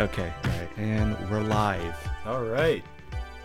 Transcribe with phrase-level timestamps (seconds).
[0.00, 1.94] Okay, right, and we're live.
[2.24, 2.82] All right.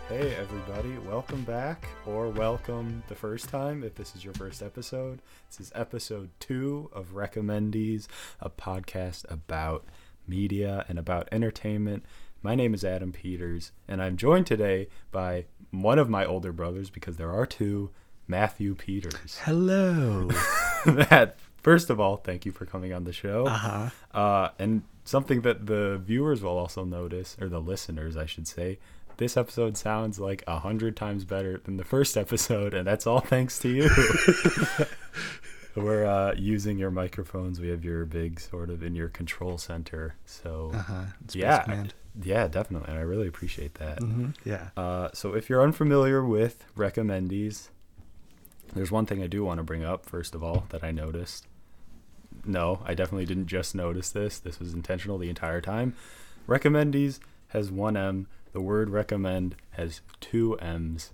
[0.08, 0.96] Hey, everybody.
[1.06, 5.20] Welcome back, or welcome the first time if this is your first episode.
[5.50, 8.06] This is episode two of Recomendies,
[8.40, 9.84] a podcast about
[10.26, 12.06] media and about entertainment.
[12.40, 16.88] My name is Adam Peters, and I'm joined today by one of my older brothers
[16.88, 17.90] because there are two,
[18.26, 19.40] Matthew Peters.
[19.44, 20.30] Hello.
[20.86, 23.44] Matt, first of all, thank you for coming on the show.
[23.44, 23.90] Uh-huh.
[24.18, 28.78] Uh, and something that the viewers will also notice, or the listeners, I should say,
[29.16, 33.20] this episode sounds like a hundred times better than the first episode, and that's all
[33.20, 33.88] thanks to you.
[35.74, 37.60] We're uh, using your microphones.
[37.60, 40.14] We have your big sort of in your control center.
[40.24, 41.04] So Uh-huh.
[41.32, 41.84] Yeah,
[42.22, 44.00] yeah, definitely, and I really appreciate that.
[44.00, 44.34] Mhm.
[44.44, 44.68] Yeah.
[44.76, 47.68] Uh, so if you're unfamiliar with recomendies,
[48.74, 51.46] there's one thing I do want to bring up first of all that I noticed.
[52.44, 54.38] No, I definitely didn't just notice this.
[54.38, 55.94] This was intentional the entire time.
[56.48, 58.26] Recomendies has one M.
[58.52, 61.12] The word recommend has two M's.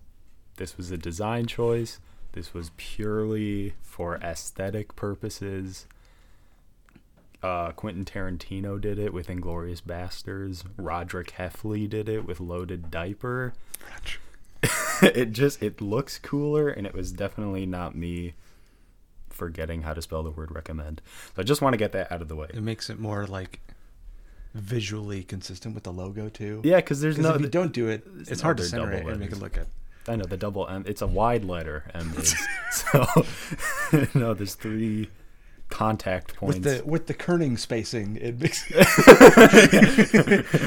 [0.57, 1.99] This was a design choice.
[2.33, 5.87] This was purely for aesthetic purposes.
[7.43, 10.65] Uh, Quentin Tarantino did it with Inglourious Basterds.
[10.79, 13.53] Rodrick Heffley did it with Löded Diper.
[15.03, 18.35] it just it looks cooler, and it was definitely not me
[19.33, 21.01] forgetting how to spell the word recommend.
[21.35, 22.49] So I just want to get that out of the way.
[22.53, 23.61] It makes it more like
[24.55, 26.61] visually consistent with the logo too.
[26.65, 27.35] Yeah, because there's 'Cause no.
[27.35, 29.55] if you don't do it, it's hard to center it double and make it look
[29.55, 29.67] good.
[30.09, 30.85] I know the double M.
[30.87, 32.35] It's a wide letter M is.
[32.73, 33.07] so
[34.15, 35.09] no, there's three
[35.73, 36.57] contact points.
[36.57, 38.63] With the with the kerning spacing, it makes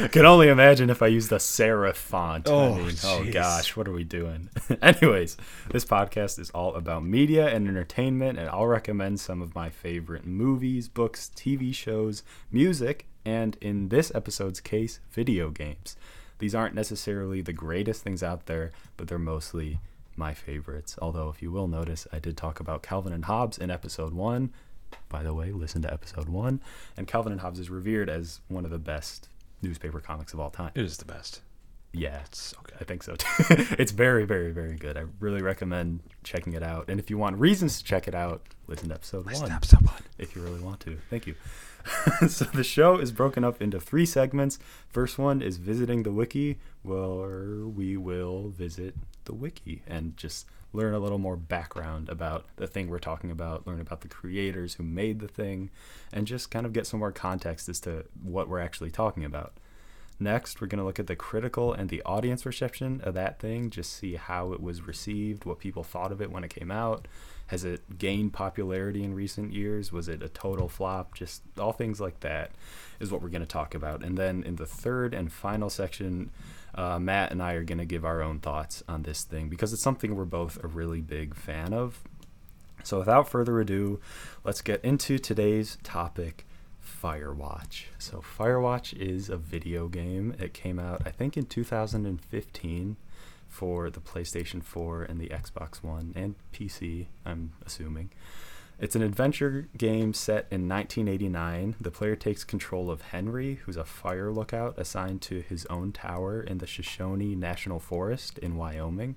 [0.12, 2.50] Can only imagine if I used a serif font.
[2.50, 4.50] Oh, I mean, oh gosh, what are we doing?
[4.82, 5.38] Anyways,
[5.70, 10.26] this podcast is all about media and entertainment, and I'll recommend some of my favorite
[10.26, 15.96] movies, books, TV shows, music, and in this episode's case, video games.
[16.40, 19.80] These aren't necessarily the greatest things out there, but they're mostly
[20.16, 20.98] my favorites.
[21.00, 24.52] Although, if you will notice, I did talk about Calvin and Hobbes in episode one.
[25.10, 26.62] By the way, listen to episode one.
[26.98, 29.30] And Calvin and Hobbes is revered as one of the best
[29.62, 30.72] newspaper comics of all time.
[30.76, 31.42] it is the best.
[31.94, 32.76] Yeah, It's good.
[32.82, 33.28] I think so too.
[33.80, 34.98] it's very, very, very good.
[34.98, 36.90] I really recommend checking it out.
[36.90, 39.56] And if you want reasons to check it out, listen to episode Listen one to
[39.56, 40.02] episode one.
[40.18, 40.98] if you really want to.
[41.10, 41.36] Thank you.
[42.28, 44.60] so the show is broken up into three segments.
[44.90, 50.94] First one is visiting the wiki, where we will visit the wiki and just learn
[50.94, 54.84] a little more background about the thing we're talking about, learn about the creators who
[54.84, 55.70] made the thing,
[56.12, 59.54] and just kind of get some more context as to what we're actually talking about.
[60.18, 63.70] Next, we're going to look at the critical and the audience reception of that thing,
[63.70, 67.08] just see how it was received, what people thought of it when it came out.
[67.48, 69.92] Has it gained popularity in recent years?
[69.92, 71.14] Was it a total flop?
[71.16, 72.52] Just all things like that
[73.00, 74.04] is what we're going to talk about.
[74.04, 76.32] And then in the third and final section,
[76.76, 79.74] uh, Matt and I are going to give our own thoughts on this thing because
[79.74, 82.04] it's something we're both a really big fan of.
[82.84, 84.00] So without further ado,
[84.44, 86.46] let's get into today's topic
[87.06, 87.86] Firewatch.
[87.98, 90.36] So, Firewatch is a video game.
[90.40, 92.98] It came out, I think, in 2015
[93.48, 98.12] for the PlayStation 4 and the Xbox One and PC, I'm assuming.
[98.78, 101.76] It's an adventure game set in 1989.
[101.80, 106.42] The player takes control of Henry, who's a fire lookout assigned to his own tower
[106.42, 109.16] in the Shoshone National Forest in Wyoming.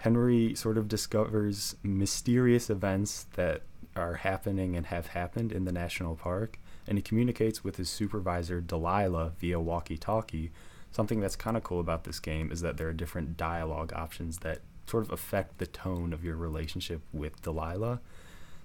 [0.00, 3.62] Henry sort of discovers mysterious events that
[3.96, 8.60] are happening and have happened in the national park, and he communicates with his supervisor
[8.60, 10.52] Delilah via walkie-talkie.
[10.92, 14.38] Something that's kind of cool about this game is that there are different dialogue options
[14.38, 18.00] that sort of affect the tone of your relationship with Delilah.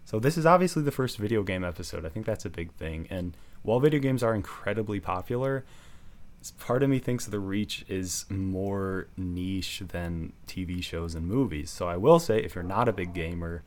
[0.05, 2.05] So this is obviously the first video game episode.
[2.05, 3.07] I think that's a big thing.
[3.09, 5.63] And while video games are incredibly popular,
[6.51, 11.69] part of me thinks the reach is more niche than TV shows and movies.
[11.69, 13.63] So I will say, if you're not a big gamer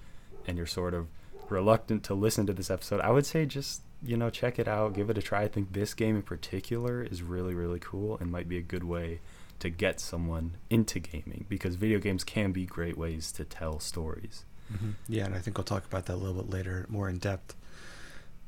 [0.47, 1.09] and you're sort of
[1.49, 4.95] reluctant to listen to this episode, I would say just you know check it out,
[4.95, 5.43] give it a try.
[5.43, 8.85] I think this game in particular is really really cool and might be a good
[8.85, 9.21] way
[9.59, 14.45] to get someone into gaming because video games can be great ways to tell stories.
[14.69, 17.19] Hmm Yeah, and I think we'll talk about that a little bit later, more in
[17.19, 17.55] depth.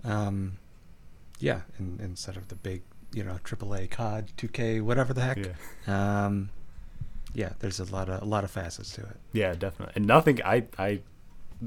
[0.04, 0.58] Um,
[1.38, 2.82] yeah, in, instead of the big,
[3.12, 5.38] you know, AAA COD, 2K, whatever the heck.
[5.86, 6.24] Yeah.
[6.26, 6.50] Um,
[7.34, 9.16] yeah, there's a lot of a lot of facets to it.
[9.32, 9.92] Yeah, definitely.
[9.96, 11.00] And nothing I I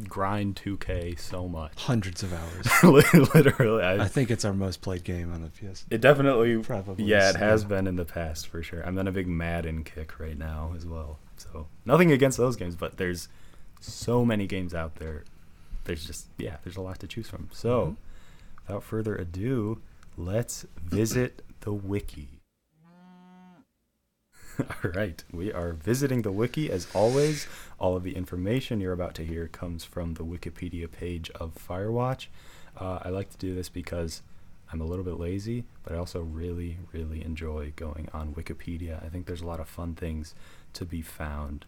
[0.08, 1.74] grind 2K so much.
[1.76, 2.68] Hundreds of hours.
[3.36, 5.86] Literally, I, I think it's our most played game on the PS.
[5.90, 7.68] it definitely Probably Yeah, it has yeah.
[7.70, 8.82] been in the past for sure.
[8.86, 11.20] I'm on a big Madden kick right now as well.
[11.38, 13.28] So nothing against those games, but there's
[13.82, 15.24] so many games out there.
[15.84, 17.50] There's just yeah, there's a lot to choose from.
[17.52, 17.96] So Mhm.
[18.68, 19.82] without further ado,
[20.18, 22.30] let's visit the wiki.
[24.60, 27.48] All right, we are visiting the wiki as always.
[27.80, 32.28] All of the information you're about to hear comes from the Wikipedia page of Firewatch.
[32.78, 34.22] Uh, I like to do this because
[34.72, 39.04] I'm a little bit lazy, but I also really, really enjoy going on Wikipedia.
[39.04, 40.36] I think there's a lot of fun things
[40.74, 41.66] to be found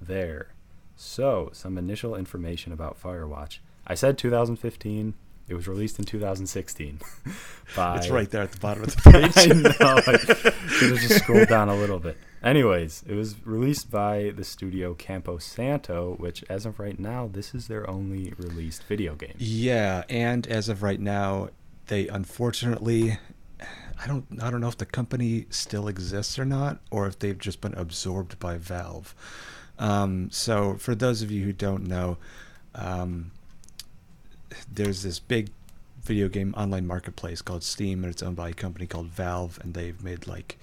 [0.00, 0.48] there.
[0.96, 3.58] So, some initial information about Firewatch.
[3.86, 5.14] I said 2015.
[5.48, 7.00] It was released in 2016.
[7.76, 9.32] by It's right there at the bottom of the page.
[9.36, 10.02] I know.
[10.06, 12.16] I should have just scrolled down a little bit.
[12.42, 17.54] Anyways, it was released by the studio Campo Santo, which, as of right now, this
[17.54, 19.34] is their only released video game.
[19.38, 21.50] Yeah, and as of right now,
[21.86, 23.18] they unfortunately,
[24.00, 27.38] I don't, I don't know if the company still exists or not, or if they've
[27.38, 29.14] just been absorbed by Valve.
[29.78, 32.18] Um, so, for those of you who don't know,
[32.74, 33.32] um,
[34.72, 35.50] there's this big
[36.02, 39.74] video game online marketplace called Steam, and it's owned by a company called Valve, and
[39.74, 40.58] they've made like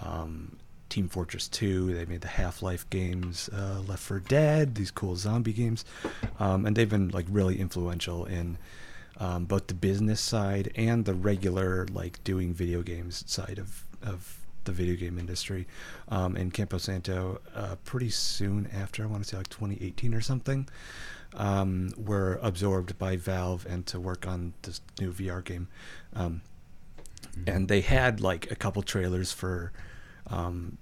[0.00, 0.56] um,
[0.88, 1.94] Team Fortress 2.
[1.94, 5.84] They made the Half Life games, uh, Left 4 Dead, these cool zombie games,
[6.38, 8.58] um, and they've been like really influential in
[9.18, 14.45] um, both the business side and the regular like doing video games side of of
[14.66, 15.66] the video game industry.
[16.08, 20.20] Um, and Campo Santo, uh, pretty soon after, I want to say like 2018 or
[20.20, 20.68] something,
[21.34, 25.68] um, were absorbed by Valve and to work on this new VR game.
[26.14, 26.42] Um,
[27.46, 29.72] and they had like a couple trailers for
[30.28, 30.78] um,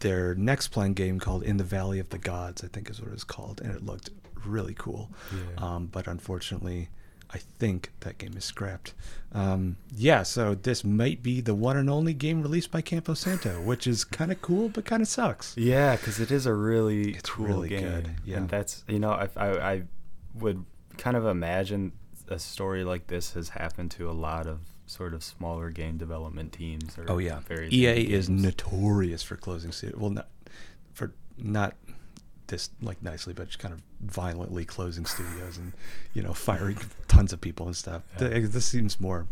[0.00, 3.08] their next planned game called In the Valley of the Gods, I think is what
[3.08, 4.10] it was called, and it looked
[4.44, 5.10] really cool.
[5.32, 5.64] Yeah.
[5.64, 6.88] Um, but unfortunately,
[7.30, 8.94] I think that game is scrapped.
[9.32, 13.60] Um, yeah, so this might be the one and only game released by Campo Santo,
[13.60, 15.54] which is kind of cool, but kind of sucks.
[15.56, 17.82] Yeah, because it is a really It's cool really game.
[17.82, 18.38] good, yeah.
[18.38, 19.82] and that's you know I, I I
[20.34, 20.64] would
[20.96, 21.92] kind of imagine
[22.28, 26.52] a story like this has happened to a lot of sort of smaller game development
[26.52, 26.96] teams.
[26.98, 30.00] Or Oh yeah, EA is notorious for closing studios.
[30.00, 30.28] Well, not
[30.94, 31.74] for not
[32.48, 35.72] this like nicely, but just kind of violently closing studios and
[36.14, 36.78] you know firing
[37.08, 38.02] tons of people and stuff.
[38.20, 38.40] Yeah.
[38.40, 39.26] This seems more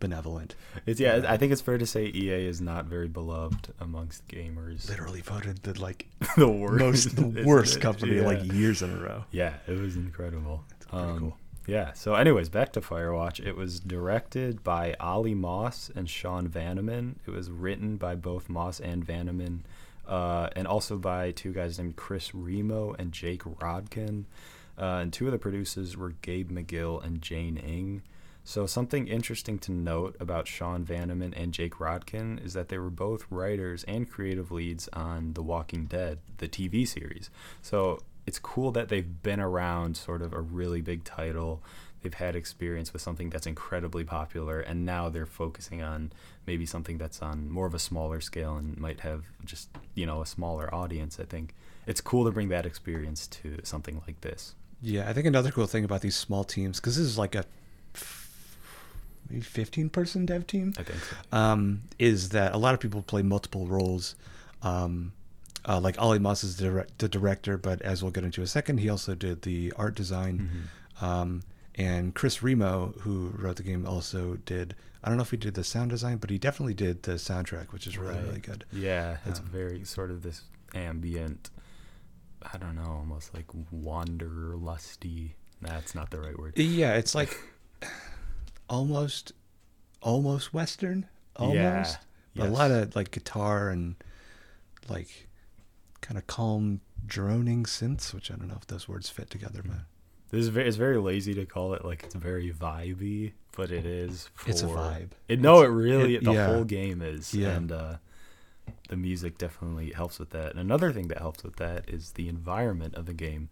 [0.00, 0.54] benevolent.
[0.86, 1.24] It's yeah.
[1.28, 4.88] I think it's fair to say EA is not very beloved amongst gamers.
[4.88, 6.06] Literally voted the like
[6.36, 8.22] the worst, most the worst company Yeah.
[8.26, 9.24] like years in a row.
[9.30, 10.64] Yeah, it was incredible.
[10.88, 11.36] pretty Um, cool.
[11.68, 11.92] Yeah.
[11.92, 13.38] So, anyways, back to Firewatch.
[13.38, 17.14] It was directed by Ollie Moss and Sean Vanaman.
[17.24, 19.60] It was written by both Moss and Vanaman,
[20.06, 24.24] uh, and also by two guys named Chris Remo and Jake Rodkin.
[24.78, 28.02] Uh, and two of the producers were Gabe McGill and Jane Ng.
[28.44, 32.90] So, something interesting to note about Sean Vanaman and Jake Rodkin is that they were
[32.90, 37.30] both writers and creative leads on The Walking Dead, the TV series.
[37.60, 41.62] So, it's cool that they've been around sort of a really big title.
[42.02, 46.12] They've had experience with something that's incredibly popular, and now they're focusing on
[46.46, 50.20] maybe something that's on more of a smaller scale and might have just, you know,
[50.20, 51.18] a smaller audience.
[51.20, 51.54] I think
[51.86, 54.54] it's cool to bring that experience to something like this.
[54.80, 57.44] Yeah, I think another cool thing about these small teams because this is like a
[59.30, 60.72] maybe fifteen person dev team.
[60.78, 61.16] I think so.
[61.36, 64.14] um, is that a lot of people play multiple roles.
[64.62, 65.12] Um,
[65.68, 68.46] uh, like Ollie Moss is the, direct, the director, but as we'll get into a
[68.48, 70.50] second, he also did the art design.
[71.00, 71.04] Mhm.
[71.06, 71.42] Um,
[71.74, 74.74] and Chris Remo, who wrote the game, also did.
[75.04, 77.72] I don't know if he did the sound design, but he definitely did the soundtrack,
[77.72, 78.24] which is really Right.
[78.24, 78.64] really good.
[78.72, 80.42] Yeah, it's Um, very sort of this
[80.74, 81.50] ambient,
[82.52, 85.32] I don't know, almost like wanderlusty.
[85.60, 86.58] That's not the right word.
[86.58, 87.36] Yeah, it's like
[88.68, 89.32] almost,
[90.00, 91.98] almost Western, almost.
[92.34, 93.96] Yeah, But a lot of like guitar and
[94.88, 95.28] like
[96.00, 99.78] kind of calm droning synths, which I don't know if those words fit together, but
[100.32, 103.86] This is very, it's very lazy to call it like it's very vibey, but it
[103.86, 104.28] is.
[104.34, 105.10] For, It's a vibe.
[105.28, 106.46] It, no, It's- it really it- the yeah.
[106.46, 107.50] whole game is, Yeah.
[107.50, 107.96] and uh,
[108.88, 110.50] the music definitely helps with that.
[110.52, 113.50] And another thing that helps with that is the environment of the game.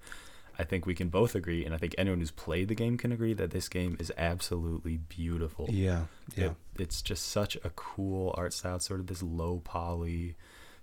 [0.59, 3.13] I think we can both agree, and I think anyone who's played the game can
[3.13, 5.67] agree that this game is absolutely beautiful.
[5.71, 6.05] yeah,
[6.37, 10.37] yeah, It, it's just such a cool art style, sort of this low poly,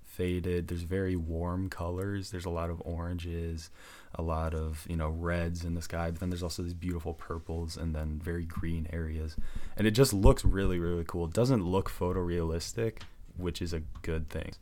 [0.03, 0.67] faded.
[0.67, 2.31] There's very warm colors.
[2.31, 3.69] There's a lot of oranges,
[4.15, 7.13] a lot of you know reds in the sky, but then there's also these beautiful
[7.13, 9.35] purples and then very green areas,
[9.75, 11.25] and it just looks really really cool.
[11.25, 13.01] It doesn't look photorealistic,
[13.35, 14.53] which is a good thing.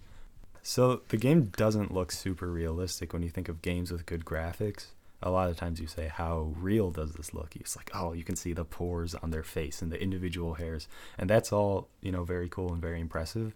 [0.62, 4.88] So the game doesn't look super realistic when you think of games with good graphics.
[5.22, 8.24] A lot of times you say, "How real does this look?" It's like, "Oh, you
[8.24, 10.88] can see the pores on their face and the individual hairs,"
[11.18, 13.54] and that's all you know, very cool and very impressive.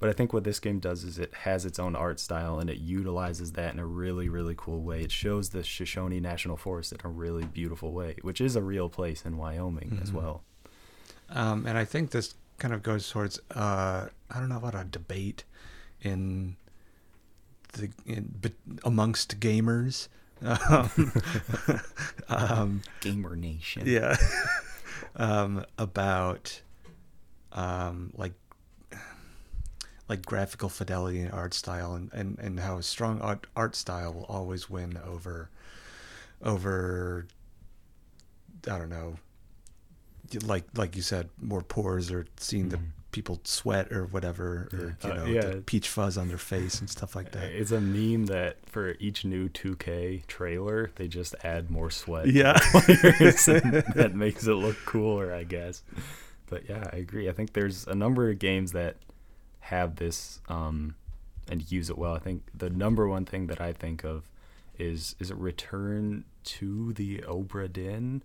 [0.00, 2.70] But I think what this game does is it has its own art style and
[2.70, 5.02] it utilizes that in a really, really cool way.
[5.02, 8.88] It shows the Shoshone National Forest in a really beautiful way, which is a real
[8.88, 10.14] place in Wyoming as Mhm.
[10.14, 10.44] well.
[11.30, 14.84] Um, and I think this kind of goes towards uh, I don't know about a
[14.84, 15.44] debate
[16.00, 16.56] in
[17.72, 18.34] the in,
[18.84, 20.08] amongst gamers.
[20.40, 21.12] Um,
[22.28, 23.82] um, Gamer Nation.
[23.86, 24.16] yeah,
[25.16, 26.62] um, about
[27.52, 28.34] um, like
[30.08, 34.12] like graphical fidelity and art style, and, and, and how a strong art, art style
[34.14, 35.50] will always win over
[36.42, 37.26] over
[38.70, 39.16] I don't know
[40.44, 42.82] like like you said more pores or seeing the Mhm.
[43.12, 45.06] people sweat or whatever or Yeah.
[45.06, 45.40] you Uh, know yeah.
[45.46, 47.50] the peach fuzz on their face and stuff like that.
[47.50, 52.26] It's a meme that for each new 2K trailer, they just add more sweat.
[52.28, 52.52] Yeah.
[52.72, 55.82] the players, and that makes it look cooler, I guess.
[56.50, 57.28] But yeah, I agree.
[57.28, 58.96] I think there's a number of games that
[59.70, 60.94] have this um,
[61.50, 62.14] and use it well.
[62.14, 64.28] I think the number one thing that I think of
[64.78, 68.22] is is it Return to the Obra Dinn?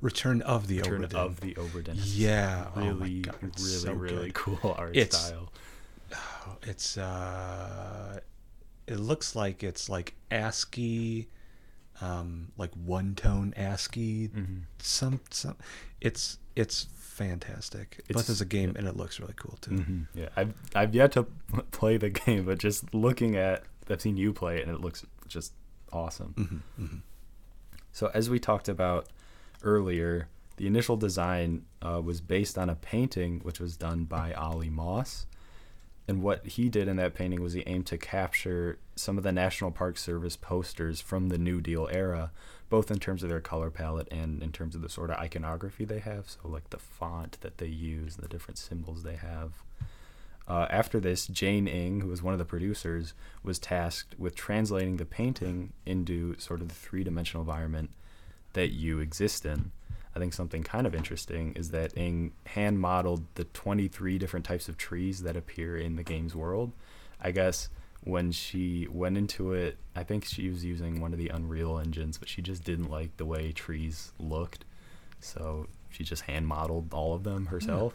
[0.00, 1.18] Return of the Return Obra Dinn.
[1.20, 1.96] of the Obra Dinn.
[1.98, 2.66] Yeah.
[2.76, 4.34] Oh really, it's really, so really good.
[4.60, 5.52] cool art It's- style.
[6.14, 8.20] Oh, it's uh
[8.86, 11.28] it looks like it's like ASCII
[12.00, 14.62] um like one tone ASCII Mhm.
[14.78, 15.56] some some
[16.00, 17.90] it's it's fantastic.
[17.90, 19.76] Plus it's- Both as a game and it looks really cool too.
[19.76, 21.24] hmm Yeah, I've I've yet to
[21.70, 25.04] play the game, but just looking at I've seen you play it, and it looks
[25.28, 25.52] just
[25.92, 26.32] awesome.
[26.76, 26.96] hmm hmm
[27.92, 29.08] So as we talked about
[29.62, 34.70] earlier, the initial design uh, was based on a painting which was done by Ollie
[34.70, 35.26] Moss,
[36.08, 39.32] and what he did in that painting was he aimed to capture some of the
[39.32, 42.30] National Park Service posters from the New Deal era,
[42.68, 45.84] both in terms of their color palette and in terms of the sort of iconography
[45.84, 46.28] they have.
[46.28, 49.52] So like the font that they use, the different symbols they have.
[50.48, 54.96] Uh, after this, Jane Ng, who was one of the producers, was tasked with translating
[54.96, 57.90] the painting into sort of the three dimensional environment
[58.52, 59.72] that you exist in.
[60.14, 64.68] I think something kind of interesting is that Ng hand modeled the 23 different types
[64.68, 66.72] of trees that appear in the game's world.
[67.20, 67.68] I guess
[68.06, 72.18] when she went into it, I think she was using one of the Unreal engines,
[72.18, 74.64] but she just didn't like the way trees looked.
[75.20, 77.94] So she just hand modeled all of them herself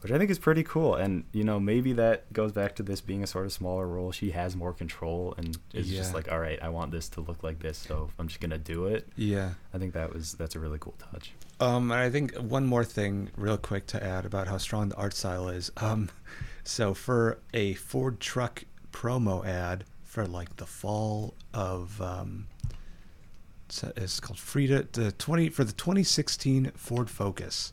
[0.00, 0.94] which I think is pretty cool.
[0.94, 4.12] And you know, maybe that goes back to this being a sort of smaller role.
[4.12, 7.42] She has more control and is just like, all right, I want this to look
[7.42, 9.08] like this, so I'm just gonna do it.
[9.16, 9.52] Yeah.
[9.74, 11.32] I think that was that's a really cool touch.
[11.60, 14.96] Um, and I think one more thing, real quick, to add about how strong the
[14.96, 15.72] art style is.
[15.76, 16.10] Um,
[16.62, 22.46] so for a Ford truck promo ad for like the fall of, um,
[23.66, 27.72] it's, it's called Frida the twenty for the 2016 Ford Focus.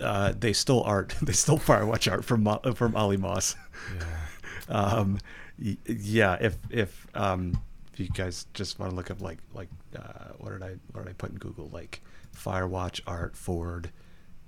[0.00, 1.14] Uh, they stole art.
[1.22, 3.56] They stole Firewatch art from from Ollie Moss.
[3.98, 4.68] Yeah.
[5.00, 5.18] um,
[5.58, 7.60] yeah, if if um,
[7.92, 11.04] if you guys just want to look up like like uh, what did I what
[11.04, 12.00] did I put in Google like
[12.36, 13.90] Firewatch art Ford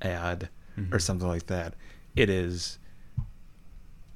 [0.02, 1.00] ad or Mhm.
[1.00, 1.74] something like that,
[2.16, 2.78] it is.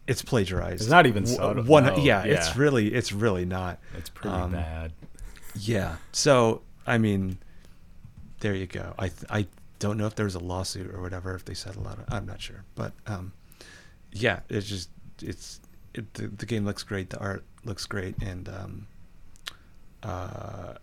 [0.09, 0.81] It's plagiarized.
[0.81, 3.79] It's not even subtle, One, no, yeah, it's really, it's really not.
[3.97, 4.93] It's pretty Um, bad.
[5.55, 5.97] Yeah.
[6.12, 7.38] So I mean,
[8.41, 8.95] there you go.
[8.99, 9.47] I I
[9.79, 11.99] don't know if there was a lawsuit or whatever if they settled out.
[12.09, 13.33] I'm not sure, but um,
[14.12, 14.88] yeah, it's just
[15.23, 15.61] it's
[15.95, 17.11] it, the the game looks great.
[17.11, 18.87] The art looks great, and um,
[20.03, 20.75] uh,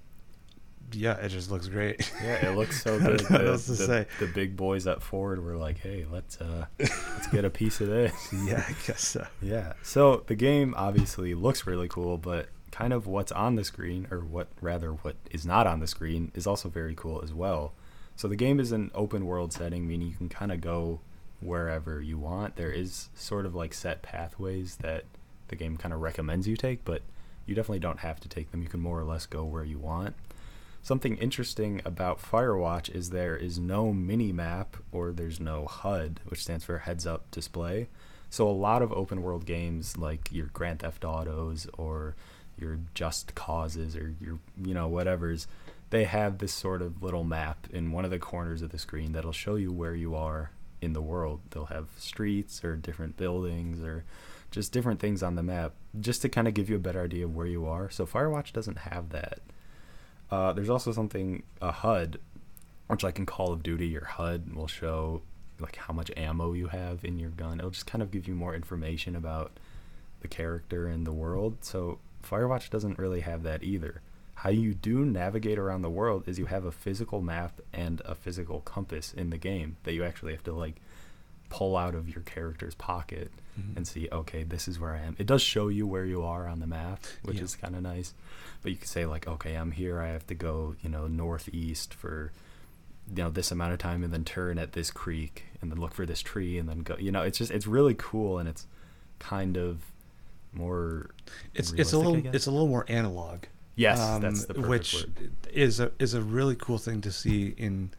[0.92, 2.12] yeah, it just looks great.
[2.24, 3.20] Yeah, it looks so good.
[3.22, 4.08] The, else to the- say.
[4.20, 7.88] the big boys at Ford were like, "Hey, let's uh, let's get a piece of
[7.88, 8.14] this."
[8.46, 9.28] yeah, I guess so.
[9.42, 9.74] Yeah.
[9.84, 14.20] So the game obviously looks really cool, but kind of what's on the screen, or
[14.20, 17.74] what rather what is not on the screen, is also very cool as well.
[18.16, 21.00] So the game is an open world setting, meaning you can kind of go
[21.42, 22.56] wherever you want.
[22.56, 25.04] There is sort of like set pathways that
[25.50, 27.02] the game kind of recommends you take, but
[27.46, 28.62] you definitely don't have to take them.
[28.64, 30.16] You can more or less go where you want.
[30.86, 36.44] Something interesting about Firewatch is there is no mini map or there's no HUD, which
[36.44, 37.88] stands for heads up display.
[38.30, 42.16] So a lot of open world games like your Grand Theft Autos or
[42.56, 45.48] your Just Causes or your you know whatever's
[45.90, 49.14] they have this sort of little map in one of the corners of the screen
[49.14, 50.52] that'll show you where you are
[50.84, 51.42] in the world.
[51.50, 54.04] They'll have streets or different buildings or
[54.52, 57.26] just different things on the map just to kind of give you a better idea
[57.26, 57.90] of where you are.
[57.90, 59.40] So Firewatch doesn't have that.
[60.32, 62.20] Uh, there's also something a HUD,
[62.88, 65.22] which like in Call of Duty, your HUD will show
[65.60, 67.60] like how much ammo you have in your gun.
[67.60, 69.52] It'll just kind of give you more information about
[70.22, 71.58] the character and the world.
[71.62, 74.02] So Firewatch doesn't really have that either.
[74.36, 78.16] How you do navigate around the world is you have a physical map and a
[78.16, 80.76] physical compass in the game that you actually have to like
[81.50, 83.78] pull out of your character's pocket Mhm.
[83.78, 86.46] and see okay this is where i am it does show you where you are
[86.48, 87.44] on the map which Yeah.
[87.44, 88.14] is kind of nice
[88.62, 91.94] but you can say like okay i'm here i have to go you know northeast
[91.94, 92.34] for
[93.10, 95.94] you know this amount of time and then turn at this creek and then look
[95.94, 98.66] for this tree and then go you know it's just it's really cool and it's
[99.20, 99.80] kind of
[100.52, 101.12] more
[101.54, 103.44] It's it's a little it's a little more analog.
[103.76, 107.54] yes um, that's the which word is a is a really cool thing to see
[107.58, 107.92] in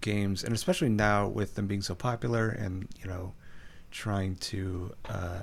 [0.00, 3.32] games, and especially now with them being so popular and you know
[3.90, 5.42] trying to uh,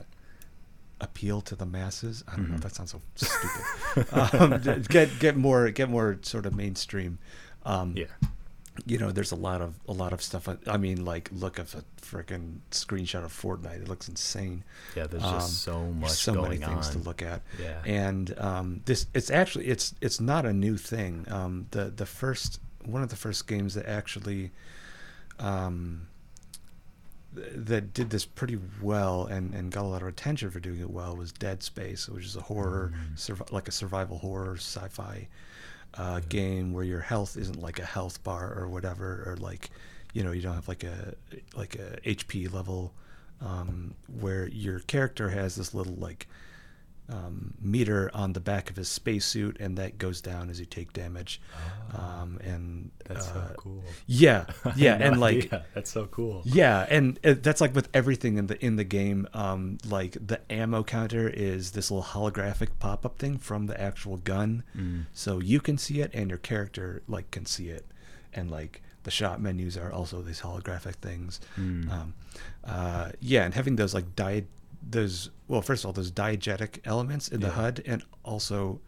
[1.02, 2.24] appeal to the masses.
[2.28, 2.58] I don't know.
[2.58, 2.62] Mhm.
[2.62, 4.14] That sounds so stupid.
[4.76, 7.20] um, get get more get more sort of mainstream.
[7.66, 8.06] Um, yeah
[8.86, 10.50] you know, there's a lot of a lot of stuff.
[10.68, 13.84] I- mean, like look at a freaking screenshot of Fortnite.
[13.84, 14.66] It looks insane.
[14.98, 18.38] yeah there's Um, just so much so many things on to look at yeah and
[18.38, 23.02] um, this it's actually it's it's not a new thing um, the the first one
[23.04, 24.52] of the first games that actually
[25.40, 26.08] um,
[27.36, 30.80] th- that did this pretty well and, and got a lot of attention for doing
[30.80, 33.16] it well was Dead Space, which is a horror, Mm.
[33.18, 35.28] survi- like a survival horror sci-fi
[35.98, 36.28] uh, Yeah.
[36.30, 39.70] game where your health isn't like a health bar or whatever, or like
[40.14, 41.14] you know you don't have like a
[41.56, 42.94] like a HP level
[43.42, 46.28] um, where your character has this little like
[47.08, 50.92] um, meter on the back of his spacesuit, and that goes down as you take
[50.94, 51.40] damage.
[51.94, 54.46] Um, and Oh, that's uh, so cool yeah,
[54.76, 55.66] yeah, no and like idea.
[55.76, 59.28] that's so cool yeah, and uh, that's like with everything in the in the game.
[59.34, 64.18] Um, like the ammo counter is this little holographic pop up thing from the actual
[64.18, 65.06] gun, Mm.
[65.14, 67.86] so you can see it and your character like can see it,
[68.34, 71.40] and like the shot menus are also these holographic things.
[71.60, 71.92] Mm.
[71.92, 72.14] Um,
[72.64, 74.46] uh, yeah, and having those like di
[74.88, 78.82] those well, first of all, those diegetic elements in the HUD, and also,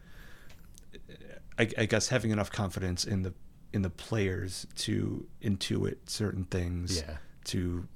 [1.58, 3.34] I, I guess having enough confidence in the
[3.72, 7.88] in the players to intuit certain things yeah to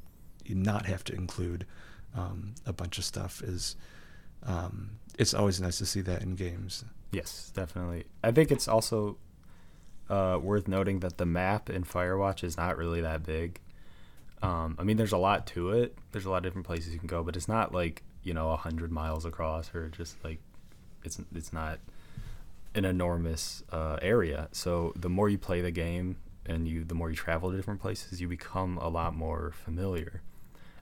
[0.48, 1.66] not have to include
[2.14, 3.76] um, a bunch of stuff is
[4.44, 6.84] um, it's always nice to see that in games.
[7.12, 8.04] Yes, definitely.
[8.24, 9.18] I think it's also
[10.08, 13.60] uh, worth noting that the map in Firewatch is not really that big.
[14.42, 15.96] Um, I mean, there's a lot to it.
[16.10, 18.50] There's a lot of different places you can go, but it's not like you know
[18.50, 20.38] a hundred miles across or just like
[21.04, 21.78] it's it's not
[22.74, 24.48] an enormous uh, area.
[24.52, 27.80] So the more you play the game and you the more you travel to different
[27.80, 30.22] places, you become a lot more familiar.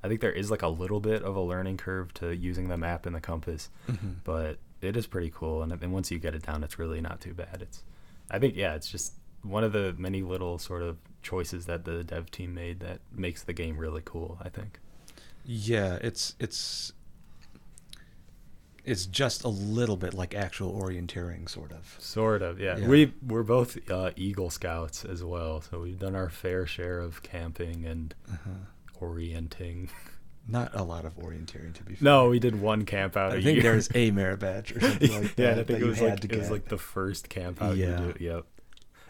[0.03, 2.79] I think there is like a little bit of a learning curve to using the
[2.79, 3.69] map and the compass,
[4.25, 5.63] but it is pretty cool.
[5.63, 7.59] And then once you get it down, it's really not too bad.
[7.61, 7.83] It's,
[8.31, 12.03] I think, yeah, it's just one of the many little sort of choices that the
[12.03, 14.39] dev team made that makes the game really cool.
[14.43, 14.79] I think.
[15.45, 16.93] Yeah, it's it's
[18.91, 21.97] it's just a little bit like actual orienteering, sort of.
[21.99, 22.77] Sort of, yeah.
[22.77, 22.89] Yeah.
[22.89, 27.23] We we're both uh, Eagle Scouts as well, so we've done our fair share of
[27.23, 28.51] camping and Uh-huh.
[29.01, 29.91] orienting.
[30.49, 32.05] Not a lot of orienteering, to be fair.
[32.05, 33.31] No, we did one camp out.
[33.33, 33.63] I think year.
[33.63, 35.43] there's a merit badge or something like that.
[35.43, 37.77] yeah, I that think it was like it was like the first camp out.
[37.77, 38.01] Yeah.
[38.07, 38.25] You do.
[38.25, 38.45] Yep.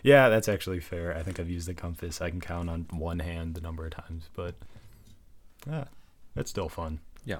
[0.03, 1.17] Yeah, that's actually fair.
[1.17, 2.21] I think I've used the compass.
[2.21, 4.55] I can count on one hand the number of times, but
[5.67, 5.85] yeah,
[6.37, 7.01] it's still fun.
[7.25, 7.39] Yeah.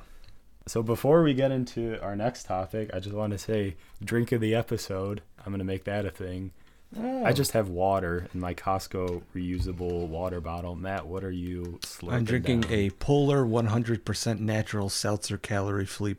[0.67, 4.41] So before we get into our next topic, I just want to say drink of
[4.41, 5.23] the episode.
[5.45, 6.53] I'm gonna make that a thing.
[6.99, 7.25] Oh.
[7.25, 10.75] I just have water in my Costco reusable water bottle.
[10.77, 12.73] Matt, what are you slurping I'm drinking down?
[12.73, 16.17] a Polar 100% natural seltzer calorie free.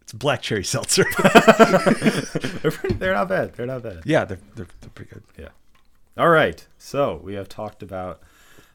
[0.00, 1.04] It's black cherry seltzer.
[2.62, 3.54] they're, pretty- they're not bad.
[3.54, 4.02] They're not bad.
[4.06, 5.22] yeah, they're, they're, they're pretty good.
[5.38, 5.48] Yeah.
[6.16, 6.66] All right.
[6.78, 8.20] So we have talked about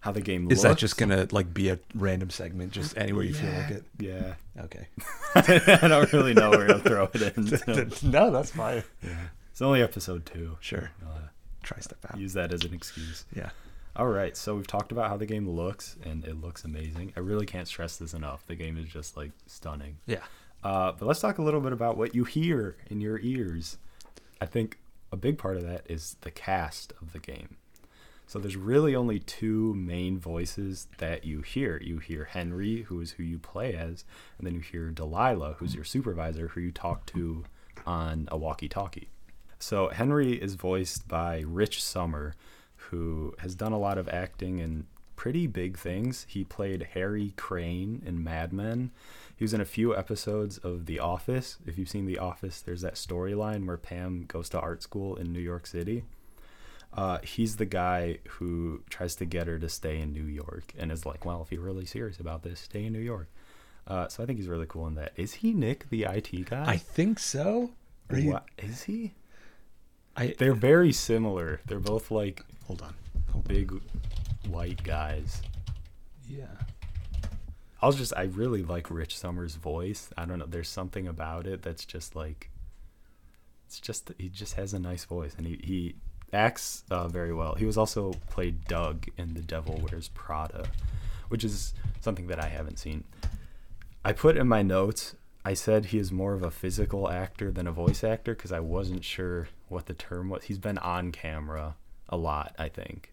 [0.04, 0.62] how the game Is looks.
[0.63, 3.84] that just gonna like be a random segment, just anywhere you feel like it?
[4.00, 4.34] Yeah.
[4.60, 4.88] Okay.
[5.82, 7.48] I don't really know where to throw it in.
[7.92, 8.84] so- no, that's fine.
[9.02, 9.16] yeah.
[9.52, 10.58] It's only episode two.
[10.60, 10.92] Sure.
[11.06, 11.20] Uh,
[11.62, 12.20] Try step out.
[12.20, 13.24] use that as an excuse.
[13.34, 13.52] Yeah.
[13.96, 14.36] All right.
[14.36, 17.13] So we've talked about how the game looks, and it looks amazing.
[17.16, 18.46] I really can't stress this enough.
[18.46, 19.98] The game is just like stunning.
[20.06, 20.24] Yeah.
[20.66, 23.78] Uh, but let's talk a little bit about what you hear in your ears.
[24.42, 24.80] I think
[25.13, 27.56] a big part of that is the cast of the game.
[28.25, 31.79] So there's really only two main voices that you hear.
[31.83, 34.05] You hear Henry, who is who you play as,
[34.38, 37.43] and then you hear Delilah, who's your supervisor, who you talk to
[37.86, 39.09] on a walkie-talkie.
[39.59, 42.33] So Henry is voiced by Rich Sommer,
[42.75, 46.25] who has done a lot of acting in pretty big things.
[46.27, 48.91] He played Harry Crane in Mad Men.
[49.36, 51.57] He was in a few episodes of The Office.
[51.65, 55.31] If you've seen The Office, there's that storyline where Pam goes to art school in
[55.31, 56.03] New York City.
[56.95, 60.91] Uh, he's the guy who tries to get her to stay in New York and
[60.91, 63.29] is like, well, if you're really serious about this, stay in New York.
[63.88, 65.12] Uh, so I think he's really cool in that.
[65.15, 66.63] Is he Nick, the IT guy?
[66.67, 67.71] I think so.
[68.10, 69.13] Are you- What- is he?
[70.15, 71.60] I They're very similar.
[71.65, 72.93] They're both like hold on.
[73.32, 73.53] Hold on.
[73.56, 73.71] big
[74.47, 75.41] white guys.
[76.29, 76.45] Yeah.
[77.82, 80.10] I was just I really like Rich Sommers' voice.
[80.15, 80.45] I don't know.
[80.45, 82.51] There's something about it that's just like
[83.65, 85.95] it's just he just has a nice voice and he, he
[86.34, 87.56] acts uh, very well.
[87.56, 90.65] He was also played Doug in The Devil Wears Prada,
[91.30, 93.04] which is something that I haven't seen.
[94.04, 95.15] I put in my notes.
[95.46, 98.60] I said he is more of a physical actor than a voice actor because I
[98.60, 100.46] wasn't sure what the term was.
[100.46, 101.76] He's been on camera
[102.10, 103.12] a lot, I think.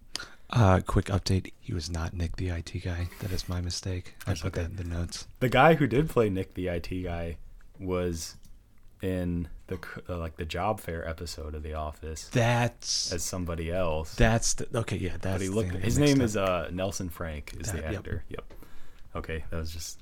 [0.48, 3.09] Uh, quick update: He was not Nick the IT guy.
[3.20, 4.14] That is my mistake.
[4.26, 4.62] I That's put okay.
[4.62, 5.26] that in the notes.
[5.38, 7.37] The guy who did play Nick the IT guy
[7.78, 8.37] was
[9.00, 9.78] in the
[10.09, 14.14] uh, like the job fair episode of The Office That's as somebody else.
[14.14, 14.96] that's the, okay.
[14.98, 15.37] Yeah, that's.
[15.37, 15.72] but he looked.
[15.76, 16.24] His name up.
[16.26, 17.54] is uh, Nelson Frank.
[17.59, 17.98] Is the That- yep.
[18.00, 18.24] actor?
[18.28, 18.44] Yep.
[19.16, 19.98] Okay, that was just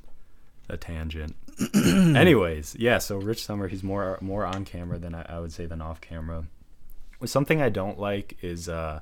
[0.68, 1.34] a tangent.
[1.74, 2.98] Anyways, yeah.
[2.98, 6.00] So Rich Sommer, he's more more on camera than I, I would say than off
[6.00, 6.44] camera.
[7.24, 9.00] Something I don't like is uh,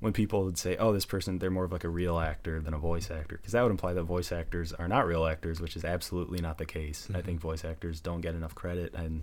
[0.00, 2.74] when people would say, "Oh, this person, they're more of like a real actor than
[2.74, 5.76] a voice actor," because that would imply that voice actors are not real actors, which
[5.76, 7.08] is absolutely not the case.
[7.14, 9.22] I think voice actors don't get enough credit, and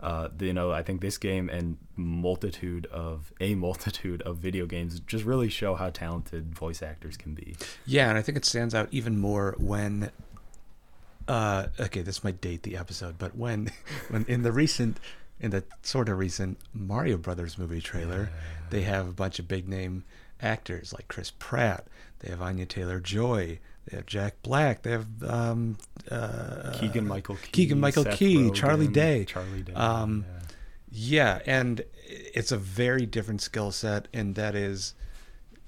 [0.00, 5.00] uh, you know, I think this game and multitude of a multitude of video games
[5.00, 7.56] just really show how talented voice actors can be.
[7.86, 10.10] Yeah, and I think it stands out even more when
[11.28, 13.70] uh okay, this might date the episode, but when
[14.08, 15.00] when in the recent
[15.40, 18.30] in the sort of recent Mario Brothers movie trailer,
[18.70, 20.04] they have a bunch of big name
[20.40, 21.86] actors like Chris Pratt,
[22.20, 25.78] they have Anya Taylor Joy, they have Jack Black, they have um
[26.10, 29.24] uh Keegan Michael Key, Keegan Michael Seth Key, Charlie Day.
[29.24, 29.74] Charlie Day.
[29.74, 30.32] Um, yeah.
[30.98, 34.94] Yeah, and it's a very different skill set, and that is,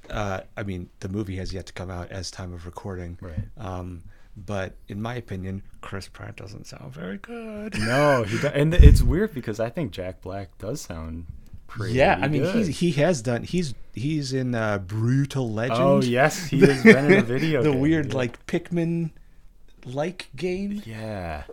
[0.09, 3.19] uh, I mean, the movie has yet to come out as time of recording.
[3.21, 3.37] Right.
[3.59, 4.05] Um,
[4.37, 7.77] but in my opinion, Chris Pratt doesn't sound very good.
[7.79, 11.27] No, and it's weird because I think Jack Black does sound
[11.69, 11.95] pretty.
[11.95, 12.57] yeah, I mean, good.
[12.57, 13.45] he's, he has done.
[13.45, 15.81] He's he's in uh, Brutal Legend.
[15.81, 17.63] Oh yes, he has been in a video.
[17.63, 18.17] the game, weird yeah.
[18.17, 19.11] like Pikmin
[19.85, 20.83] like game.
[20.85, 21.45] Yeah.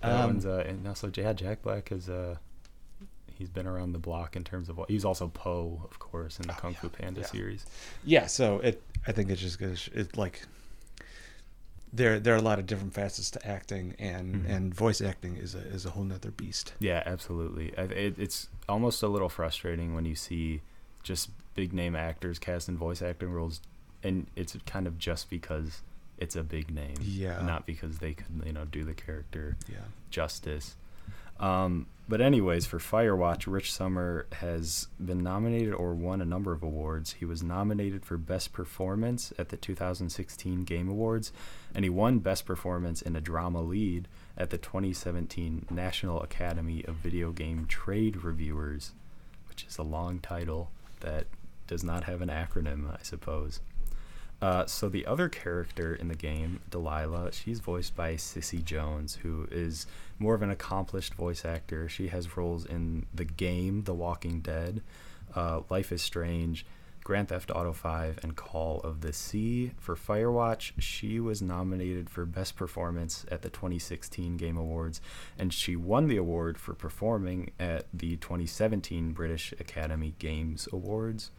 [0.00, 2.36] That Um, one's uh, and also yeah, Jack Black is uh,
[3.34, 6.46] he's been around the block in terms of what he's also Po, of course, in
[6.46, 7.26] the Kung Fu Panda yeah.
[7.26, 7.66] series.
[8.04, 10.42] Yeah, so it I think it's just goes it like
[11.92, 14.50] there there are a lot of different facets to acting and Mhm.
[14.50, 16.74] and voice acting is a is a whole nother beast.
[16.78, 17.68] Yeah, absolutely.
[17.78, 20.60] It, it's almost a little frustrating when you see
[21.02, 23.60] just big name actors cast in voice acting roles,
[24.02, 25.82] and it's kind of just because
[26.18, 27.42] it's a big name, Yeah.
[27.42, 29.78] not because they could you know do the character Yeah.
[30.10, 30.76] justice.
[31.38, 36.62] Um, but anyways, for Firewatch, Rich Sommer has been nominated or won a number of
[36.62, 37.12] awards.
[37.14, 41.32] He was nominated for Best Performance at the 2016 Game Awards,
[41.74, 46.96] and he won Best Performance in a Drama Lead at the 2017 National Academy of
[46.96, 48.92] Video Game Trade Reviewers,
[49.48, 50.70] which is a long title
[51.00, 51.26] that
[51.66, 53.60] does not have an acronym, I suppose.
[54.40, 59.48] Uh, so the other character in the game, Delilah, she's voiced by Cissy Jones, who
[59.50, 59.86] is
[60.18, 61.88] more of an accomplished voice actor.
[61.88, 64.82] She has roles in the game, The Walking Dead,
[65.34, 66.66] uh, Life is Strange,
[67.06, 69.70] Grand Theft Auto 5, and Call of the Sea.
[69.78, 75.00] For Firewatch, she was nominated for Best Performance at the 2016 Game Awards,
[75.38, 81.30] and she won the award for performing at the 2017 British Academy Games Awards.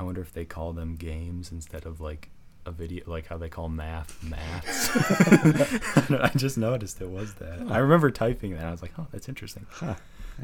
[0.00, 2.30] I wonder if they call them games instead of like
[2.68, 4.90] a video, like how they call math maths.
[6.10, 7.60] I just noticed it was that.
[7.70, 8.64] I remember typing that.
[8.64, 9.66] I was like, oh, that's interesting.
[9.70, 9.94] Huh.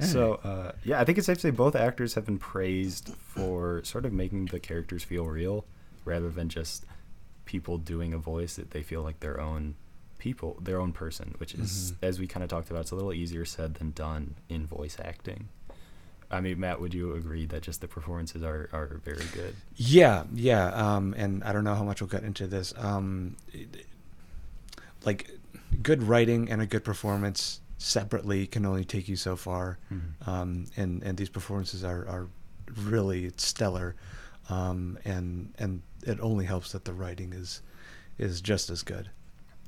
[0.00, 3.80] So uh, yeah, I think it's safe to say both actors have been praised for
[3.84, 5.64] sort of making the characters feel real,
[6.04, 6.84] rather than just
[7.44, 9.76] people doing a voice that they feel like their own
[10.18, 11.34] people, their own person.
[11.38, 11.96] Which is, Mhm.
[12.08, 14.96] as we kind of talked about, it's a little easier said than done in voice
[15.00, 15.48] acting.
[16.30, 19.54] I mean, Matt, would you agree that just the performances are, are very good?
[19.76, 20.68] Yeah, yeah.
[20.68, 22.74] Um, and I don't know how much we'll get into this.
[22.76, 23.36] Um,
[25.04, 25.30] like
[25.82, 29.78] good writing and a good performance separately can only take you so far.
[29.92, 30.26] Mhm.
[30.28, 32.28] Um, and and these performances are are
[32.76, 33.94] really stellar.
[34.48, 37.62] Um, and and it only helps that the writing is
[38.18, 39.10] is just as good.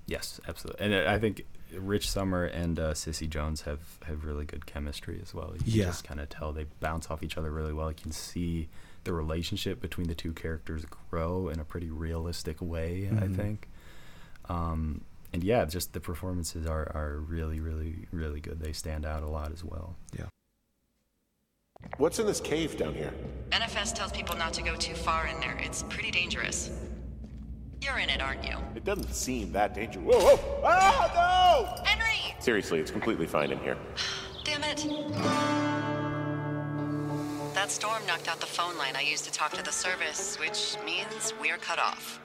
[0.06, 0.84] Yes, absolutely.
[0.86, 5.34] And I think Rich Sommer and uh, Cissy Jones have, have really good chemistry as
[5.34, 5.52] well.
[5.54, 5.84] You can Yeah.
[5.86, 7.90] just kind of tell they bounce off each other really well.
[7.90, 8.68] You can see
[9.04, 13.36] the relationship between the two characters grow in a pretty realistic way, I Mhm.
[13.36, 13.68] think.
[14.48, 15.02] Um,
[15.32, 18.60] and yeah, just the performances are, are really, really, really good.
[18.60, 19.96] They stand out a lot as well.
[20.16, 20.26] Yeah.
[21.98, 23.12] What's in this cave down here?
[23.52, 25.56] NFS tells people not to go too far in there.
[25.60, 26.70] It's pretty dangerous.
[27.80, 28.56] You're in it, aren't you?
[28.74, 30.04] It doesn't seem that dangerous.
[30.04, 30.60] Whoa, whoa!
[30.64, 31.84] Ah, no!
[31.84, 32.34] Henry!
[32.40, 33.76] Seriously, it's completely fine in here.
[34.44, 34.86] Damn it.
[37.54, 40.76] That storm knocked out the phone line I used to talk to the service, which
[40.84, 42.20] means we're cut off.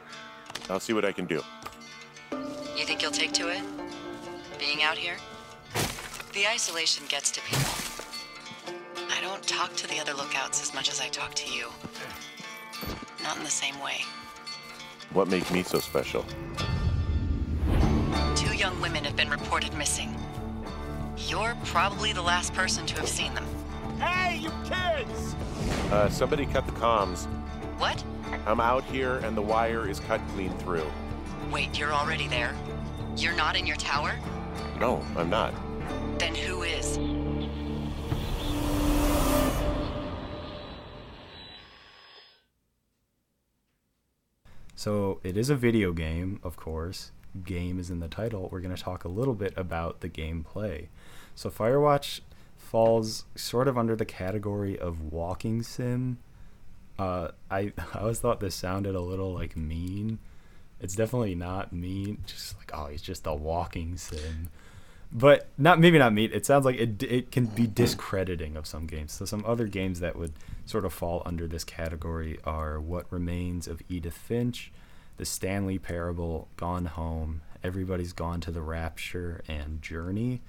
[0.70, 1.42] I'll see what I can do.
[2.78, 3.62] You think you'll take to it?
[4.60, 5.16] Being out here?
[6.34, 7.64] The isolation gets to people.
[9.10, 11.68] I don't talk to the other lookouts as much as I talk to you.
[13.24, 14.02] Not in the same way.
[15.14, 16.26] What makes me so special?
[18.34, 20.16] Two young women have been reported missing.
[21.18, 23.46] You're probably the last person to have seen them.
[24.00, 25.36] Hey, you kids!
[25.92, 27.26] Uh, somebody cut the comms.
[27.78, 28.02] What?
[28.46, 30.90] I'm out here and the wire is cut clean through.
[31.52, 32.56] Wait, you're already there?
[33.18, 34.14] You're not in your tower?
[34.80, 35.54] No, I'm not.
[36.20, 36.98] Then who is?
[44.82, 47.12] So it is a video game, of course.
[47.46, 48.50] Game is in the title.
[48.52, 50.88] We're going to talk a little bit about the gameplay.
[51.36, 52.22] So Firewatch
[52.58, 56.18] falls sort of under the category of walking sim.
[56.98, 60.18] Uh, I I always thought this sounded a little like mean.
[60.80, 62.24] It's definitely not mean.
[62.26, 64.50] Just like oh, he's just a walking sim.
[65.14, 66.32] But not maybe not mean.
[66.34, 69.12] It sounds like it it can be discrediting of some games.
[69.12, 70.34] So some other games that would
[70.66, 74.72] sort of fall under this category are What Remains of Edith Finch,
[75.18, 80.42] The Stanley Parable, Gone Home, Everybody's Gone to the Rapture, and Journey.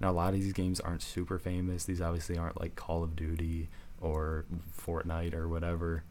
[0.00, 1.84] Now, a lot of these games aren't super famous.
[1.84, 3.68] These obviously aren't like Call of Duty
[4.00, 4.44] or
[4.76, 6.04] Fortnite or whatever.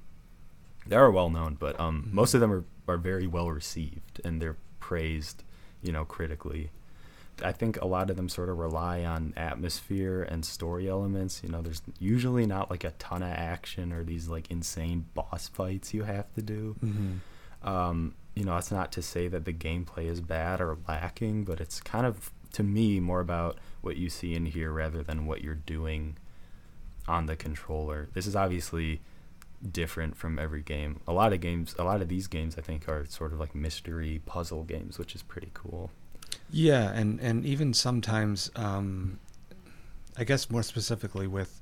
[0.88, 4.42] They are well known, but um, most of them are, are very well received and
[4.42, 5.44] they're praised,
[5.82, 6.70] you know, critically.
[7.44, 11.42] I think a lot of them sort of rely on atmosphere and story elements.
[11.44, 15.48] You know, there's usually not like a ton of action or these like insane boss
[15.48, 16.76] fights you have to do.
[17.64, 21.60] Um, you know, it's not to say that the gameplay is bad or lacking, but
[21.60, 25.42] it's kind of to me more about what you see in here rather than what
[25.42, 26.18] you're doing
[27.08, 28.08] on the controller.
[28.14, 29.02] This is obviously
[29.72, 31.00] different from every game.
[31.08, 33.56] A lot of games, a lot of these games I think are sort of like
[33.56, 35.92] mystery puzzle games, which is pretty cool.
[36.50, 39.20] Yeah, and and even sometimes, um,
[40.18, 41.62] I guess more specifically with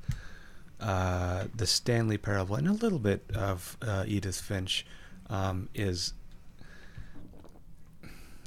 [0.80, 4.86] uh, the Stanley Parable and a little bit of uh, Edith Finch,
[5.30, 6.14] um, is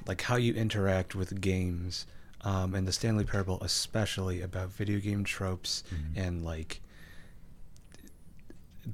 [0.07, 2.07] like how you interact with games,
[2.43, 5.83] um, and the Stanley Parable especially about video game tropes
[6.15, 6.81] and like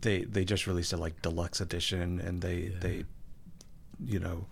[0.01, 3.05] they they just released a like deluxe edition and they they
[4.05, 4.47] you know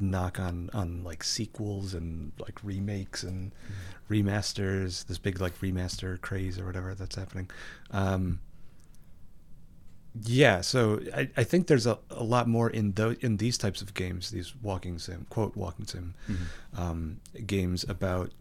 [0.00, 3.52] knock on on like sequels and like remakes and
[4.10, 7.50] remasters this big like remaster craze or whatever that's happening.
[7.90, 8.40] Um
[10.22, 13.82] yeah so i, I think there's a, a lot more in those in these types
[13.82, 16.14] of games these walking sim quote walking sim
[16.76, 18.32] um games about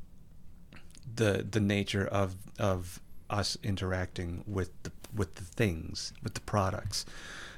[1.16, 7.06] the the nature of of us interacting with the with the things with the products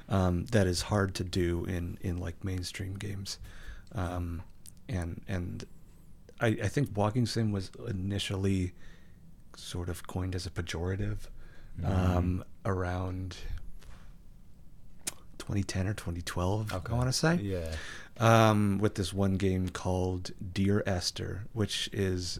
[0.08, 3.38] um, that is hard to do in in like mainstream games
[3.94, 4.42] um,
[4.88, 5.66] and and
[6.40, 8.74] I, I think walking sim was initially
[9.56, 11.18] sort of coined as a pejorative
[11.84, 13.38] um, around
[15.38, 17.72] 2010 or 2012 I want to say Yeah.
[18.20, 22.40] um, with this one game called Dear Esther, which is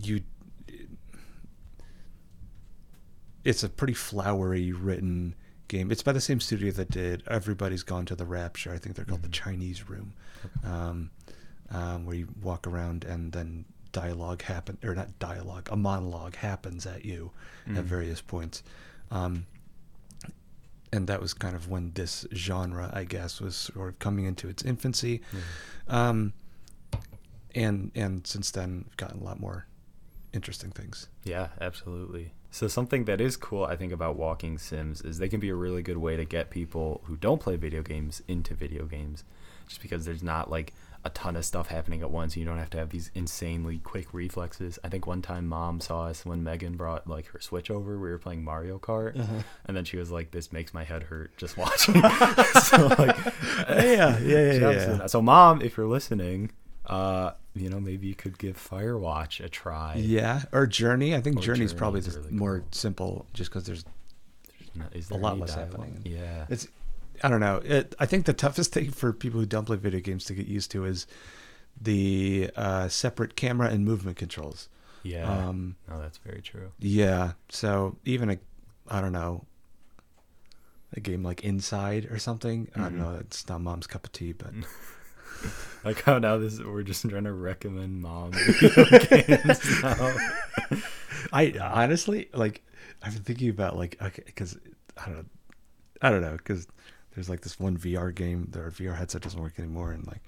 [0.00, 0.22] you.
[3.44, 5.34] It's a pretty flowery written
[5.68, 5.90] game.
[5.90, 8.72] It's by the same studio that did Everybody's Gone to the Rapture.
[8.72, 10.12] I think they're called the Chinese Room,
[10.64, 11.10] um,
[11.70, 16.84] um, where you walk around and then dialogue happen or not dialogue, a monologue happens
[16.84, 17.30] at you
[17.78, 18.62] at various points.
[19.10, 19.46] Um,
[20.92, 24.48] and that was kind of when this genre, I guess, was sort of coming into
[24.48, 25.22] its infancy.
[25.88, 26.32] Um,
[27.54, 29.66] and and since then, we've gotten a lot more
[30.32, 31.08] interesting things.
[31.24, 32.32] Yeah, absolutely.
[32.54, 35.56] So something that is cool, I think, about walking sims is they can be a
[35.56, 39.24] really good way to get people who don't play video games into video games,
[39.66, 40.72] just because there's not like
[41.04, 42.36] a ton of stuff happening at once.
[42.36, 44.78] You don't have to have these insanely quick reflexes.
[44.84, 47.98] I think one time mom saw us when Megan brought like her Switch over.
[47.98, 49.16] We were playing Mario Kart,
[49.66, 51.94] and then she was like, "This makes my head hurt just watching."
[52.62, 53.16] so like,
[53.68, 55.06] yeah, yeah, yeah, yeah.
[55.06, 56.52] So, mom, if you're listening,
[56.86, 59.94] uh, you know, maybe you could give Firewatch a try.
[59.96, 61.14] Yeah, or Journey.
[61.14, 62.68] I think Journey's Journey probably really more cool.
[62.72, 63.84] simple, just because there's
[64.74, 65.70] No, Is a lot less dialogue?
[65.72, 66.00] happening.
[66.04, 66.46] Yeah.
[66.48, 66.66] It's,
[67.22, 67.60] I don't know.
[67.64, 70.46] It, I think the toughest thing for people who don't play video games to get
[70.46, 71.06] used to is
[71.80, 74.68] the uh, separate camera and movement controls.
[75.04, 75.48] yeah.
[75.48, 76.72] Um, no, that's very true.
[76.80, 77.32] Yeah.
[77.50, 78.38] So even a,
[78.88, 79.44] I don't know,
[80.92, 82.68] a game like Inside or something.
[82.76, 83.16] I don't know.
[83.20, 84.52] It's not mom's cup of tea, but
[85.84, 88.84] Like how now this we're just trying to recommend mom video
[89.26, 90.16] games now.
[91.32, 92.62] I honestly like.
[93.02, 94.56] I've been thinking about like okay, because
[94.96, 95.24] I don't know,
[96.00, 96.66] I don't know, because
[97.14, 98.48] there's like this one VR game.
[98.50, 100.22] Their VR headset doesn't work anymore, and like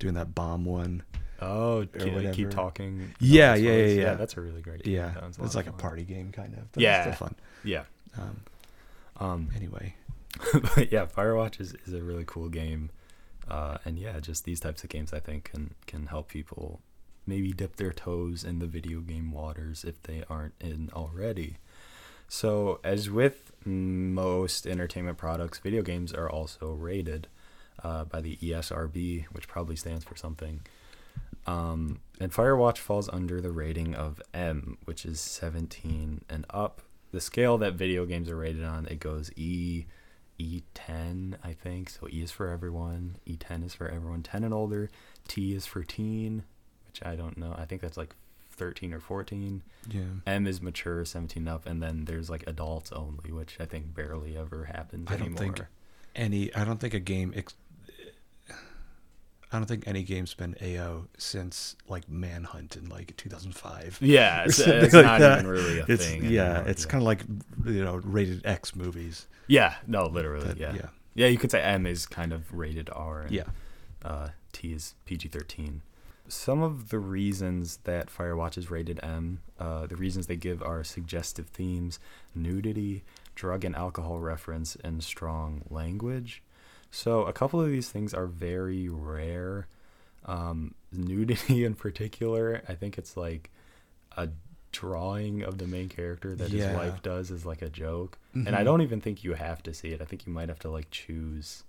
[0.00, 1.04] doing that bomb one.
[1.40, 3.14] Oh, keep, keep talking.
[3.20, 4.14] Yeah, Oh, yeah, yeah, yeah.
[4.14, 4.82] That's a really great.
[4.82, 4.94] game.
[4.94, 6.64] Yeah, That it's like a party game kind of.
[6.74, 7.04] Yeah.
[7.08, 7.36] it's still fun.
[7.62, 7.84] Yeah.
[8.18, 8.40] Um,
[9.18, 9.48] Um.
[9.54, 9.94] anyway,
[10.52, 12.90] but yeah, Firewatch is, is a really cool game.
[13.52, 16.80] Uh, and yeah, just these types of games I think can can help people
[17.26, 21.58] maybe dip their toes in the video game waters if they aren't in already.
[22.28, 27.28] So, as with most entertainment products, video games are also rated
[27.84, 30.62] uh, by the ESRB, which probably stands for something.
[31.46, 36.80] Um, and Firewatch falls under the rating of M, which is 17 and up.
[37.12, 39.84] The scale that video games are rated on, it goes E,
[40.38, 41.90] E10, I think.
[41.90, 44.90] So E is for everyone, E10 is for everyone 10 and older,
[45.28, 46.44] T is for teen,
[46.86, 47.54] which I don't know.
[47.56, 48.14] I think that's like
[48.52, 49.62] 13 or 14.
[49.90, 50.00] yeah.
[50.26, 54.36] M is mature, 17 up, and then there's like adults only, which I think barely
[54.36, 55.38] ever happens I don't anymore.
[55.38, 55.60] think
[56.14, 56.54] any.
[56.54, 57.32] I don't think a game.
[57.36, 57.54] Ex-
[59.52, 63.98] I don't think any game's been AO since like Manhunt in like 2005.
[64.00, 65.40] Yeah, it's, it's like not that.
[65.40, 66.24] even really a It's thing.
[66.24, 67.20] yeah, anymore, it's kind of like
[67.66, 69.26] you know rated X movies.
[69.48, 70.74] Yeah, no, literally, That- yeah.
[70.74, 70.86] yeah.
[71.14, 71.26] yeah.
[71.26, 73.44] you could say M is kind of rated R, and Yeah.
[74.04, 75.82] uh, T is PG 13.
[76.28, 80.82] Some of the reasons that Firewatch is rated M, uh, the reasons they give are
[80.84, 81.98] suggestive themes,
[82.34, 83.02] nudity,
[83.34, 86.42] drug and alcohol reference, and strong language.
[86.94, 89.66] So, a couple of these things are very rare.
[90.26, 93.50] Um, nudity, in particular, I think it's like
[94.16, 94.28] a
[94.72, 96.68] drawing of the main character that Yeah.
[96.68, 98.18] his wife does is like a joke.
[98.34, 98.64] And I Mhm.
[98.64, 100.00] don't even think you have to see it.
[100.00, 101.64] I think you might have to like choose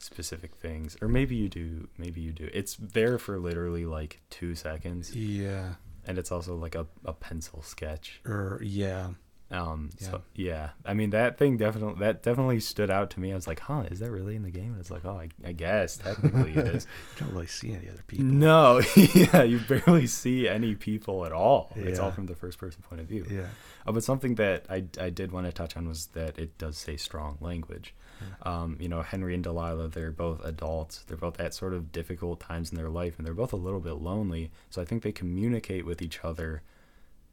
[0.00, 4.54] specific things or maybe you do maybe you do it's there for literally like two
[4.54, 5.74] seconds Yeah.
[6.06, 9.10] and it's also like a, a pencil sketch Or yeah.
[9.50, 13.34] Um so yeah i mean that thing definitely that definitely stood out to me i
[13.34, 15.52] was like huh is that really in the game and it's like oh i, I
[15.52, 16.86] guess technically it is
[17.18, 18.26] You don't really see any other people.
[18.26, 22.82] no yeah you barely see any people at all it's all from the first person
[22.82, 23.46] point of view Yeah.
[23.86, 26.76] Oh, but something that I, I did want to touch on was that it does
[26.76, 27.94] say strong language.
[28.42, 31.04] Um, you know, Henry and Delilah, they're both adults.
[31.06, 33.80] They're both at sort of difficult times in their life, and they're both a little
[33.80, 34.50] bit lonely.
[34.68, 36.60] So I think they communicate with each other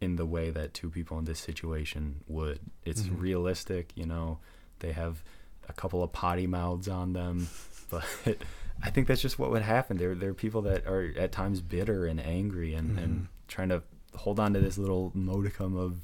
[0.06, 2.60] in the way that two people in this situation would.
[2.86, 3.20] It's Mhm.
[3.20, 4.39] realistic, you know.
[4.80, 5.24] They have
[5.68, 7.48] a couple of potty mouths on them,
[7.89, 8.06] but
[8.84, 9.98] I think that's just what would happen.
[9.98, 13.28] They're they're people that are at times bitter and angry and, and Mhm.
[13.48, 13.84] trying to
[14.15, 16.02] hold on to this little modicum of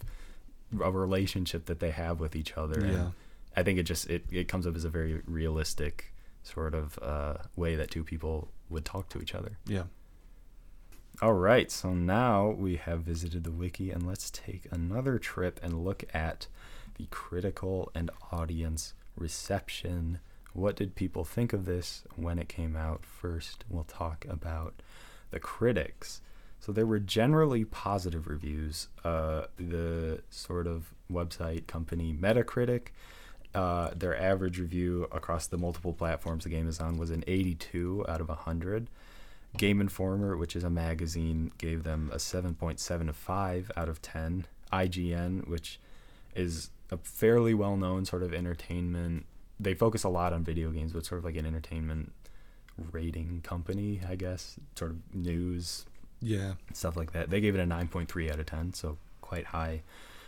[0.82, 2.80] a relationship that they have with each other.
[2.80, 3.14] And
[3.56, 7.36] I think it just it, it comes up as a very realistic sort of uh,
[7.56, 9.58] way that two people would talk to each other.
[9.68, 9.84] Yeah.
[11.21, 15.86] All right, so now we have visited the wiki, and let's take another trip and
[15.86, 16.47] look at
[16.97, 20.19] the critical and audience reception.
[20.53, 23.05] What did people think of this when it came out?
[23.05, 24.81] First, we'll talk about
[25.29, 26.21] the critics.
[26.60, 28.88] So there were generally positive reviews.
[29.03, 32.88] Uh, the sort of website company Metacritic,
[33.53, 38.05] uh, their average review across the multiple platforms the game is on was an 82
[38.10, 38.88] out of 100.
[39.58, 44.46] Game Informer, which is a magazine, gave them a 7.75 out of 10.
[44.72, 45.80] IGN, which
[46.36, 49.26] is a fairly well known sort of entertainment,
[49.60, 52.14] they focus a lot on video games, but sort of like an entertainment
[52.92, 55.86] rating company, I guess, sort of news,
[56.22, 56.54] Yeah.
[56.74, 57.30] stuff like that.
[57.30, 59.82] They gave it a 9.3 out of 10, so quite high.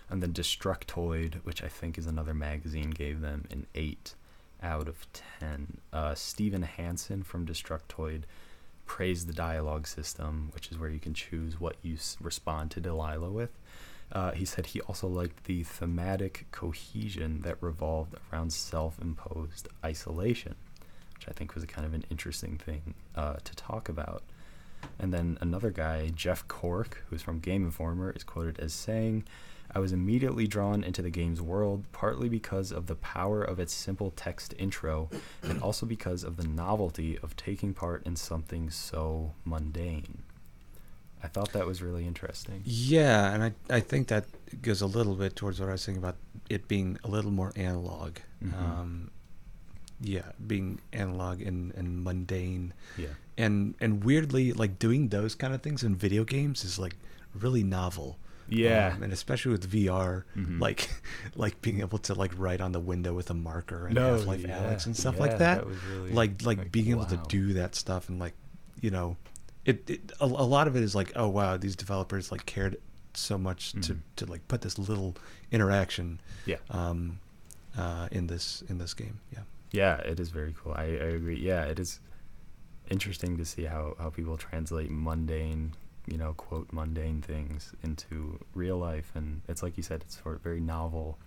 [0.10, 4.14] And then Destructoid, which I think is another magazine, gave them an 8
[4.62, 5.08] out of
[5.40, 5.80] 10.
[5.94, 8.24] Uh, Steven Hansen from Destructoid
[8.86, 12.80] praised the dialogue system, which is where you can choose what you s- respond to
[12.82, 13.52] Delilah with.
[14.12, 20.56] Uh, he said he also liked the thematic cohesion that revolved around self imposed isolation,
[21.16, 24.22] which I think was a kind of an interesting thing uh, to talk about.
[25.00, 29.24] And then another guy, Jeff Cork, who's from Game Informer, is quoted as saying,
[29.76, 33.74] I was immediately drawn into the game's world, partly because of the power of its
[33.74, 35.10] simple text intro,
[35.42, 40.22] and also because of the novelty of taking part in something so mundane.
[41.24, 42.62] I thought that was really interesting.
[42.66, 44.26] Yeah, and I I think that
[44.62, 46.18] goes a little bit towards what I was saying about
[46.50, 48.18] it being a little more analog.
[48.44, 48.54] Mhm.
[48.62, 49.12] Um,
[50.02, 53.14] yeah, being analog and, and mundane, Yeah.
[53.38, 56.98] and and weirdly like doing those kind of things in video games is like
[57.34, 58.18] really novel.
[58.50, 58.94] Yeah.
[58.96, 60.60] um, and especially with VR, Mhm.
[60.60, 60.90] like
[61.36, 64.42] like being able to like write on the window with a marker and No, Half-Life
[64.42, 65.58] yeah, Alyx and stuff yeah, like that.
[65.60, 68.34] that was really, like like like, being able to do that stuff and like
[68.82, 69.16] you know,
[69.66, 72.78] it, it a, a lot of it is like oh wow these developers like cared
[73.14, 74.00] so much to Mhm.
[74.18, 75.16] to like put this little
[75.52, 76.58] interaction Yeah.
[76.72, 77.20] um
[77.78, 80.74] uh in this in this game yeah Yeah, it is very cool.
[80.76, 81.40] I, I agree.
[81.40, 82.00] Yeah, it is.
[82.90, 85.74] interesting to see how how people translate mundane,
[86.08, 90.36] you know, quote mundane things into real life, and it's like you said, it's sort
[90.36, 91.18] of very novel,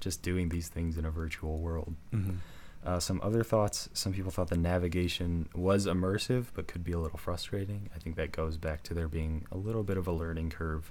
[0.00, 1.94] just doing these things in a virtual world.
[2.12, 2.36] Mhm.
[2.84, 3.88] Uh, some other thoughts.
[3.92, 7.88] Some people thought the navigation was immersive, but could be a little frustrating.
[7.94, 10.90] I think that goes back to there being a little bit of a learning curve.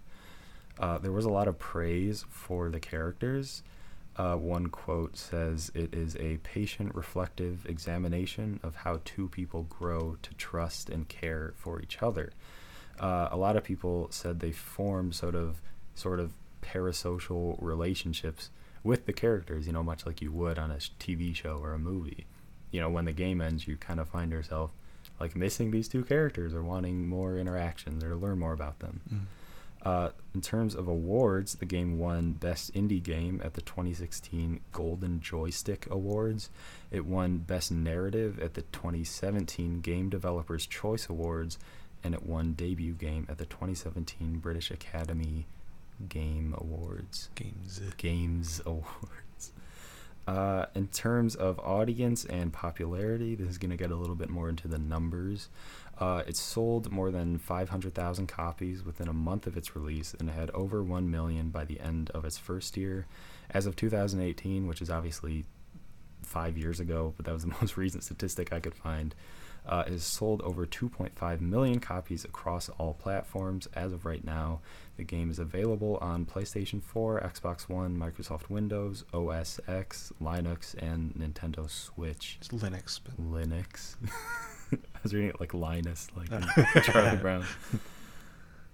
[0.80, 3.62] Uh, there was a lot of praise for the characters.
[4.16, 10.18] Uh, one quote says, It is a patient, reflective examination of how two people grow
[10.22, 12.32] to trust and care for each other.
[13.02, 15.62] Uh, a lot of people said they form sort of,
[15.96, 16.32] sort of
[16.62, 18.52] parasocial relationships
[18.84, 21.80] with the characters, you know, much like you would on a TV show or a
[21.80, 22.26] movie.
[22.70, 24.72] You know, when the game ends, you kind of find yourself
[25.20, 29.02] like missing these two characters or wanting more interactions or to learn more about them.
[29.12, 29.20] Mm.
[29.84, 35.20] Uh, in terms of awards, the game won Best Indie Game at the 2016 Golden
[35.20, 36.50] Joystick Awards.
[36.92, 41.58] It won Best Narrative at the 2017 Game Developers Choice Awards,
[42.04, 45.48] and it won Debut Game at the 2017 British Academy
[46.10, 47.30] Game Awards.
[47.36, 47.82] Games.
[47.98, 49.52] Games Awards.
[50.28, 54.30] Uh, in terms of audience and popularity, this is going to get a little bit
[54.30, 55.50] more into the numbers.
[55.98, 60.34] Uh, it sold more than 500,000 copies within a month of its release and it
[60.34, 63.08] had over 1 million by the end of its first year.
[63.50, 65.46] As of 2018, which is obviously
[66.22, 69.14] five years ago, but that was the most recent statistic I could find,
[69.66, 73.68] uh, has sold over 2.5 million copies across all platforms.
[73.76, 74.60] As of right now,
[74.98, 81.14] the game is available on PlayStation 4, Xbox One, Microsoft Windows, OS X, Linux, and
[81.16, 82.38] Nintendo Switch.
[82.40, 83.96] It's Linux, but Linux.
[84.72, 86.30] I was reading it like Linus, like
[86.84, 87.46] Charlie Brown.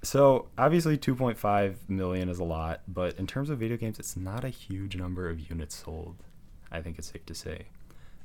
[0.04, 4.44] So obviously, 2.5 million is a lot, but in terms of video games, it's not
[4.44, 6.24] a huge number of units sold.
[6.72, 7.66] I think it's safe to say.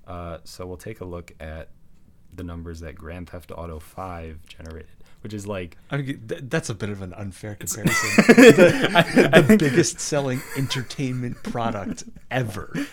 [0.06, 1.68] Uh, so we'll take a look at
[2.34, 4.88] the numbers that Grand Theft Auto 5 generated,
[5.20, 8.10] which is like I mean, th- that's a bit of an unfair comparison.
[8.26, 12.72] the, the biggest selling entertainment product ever.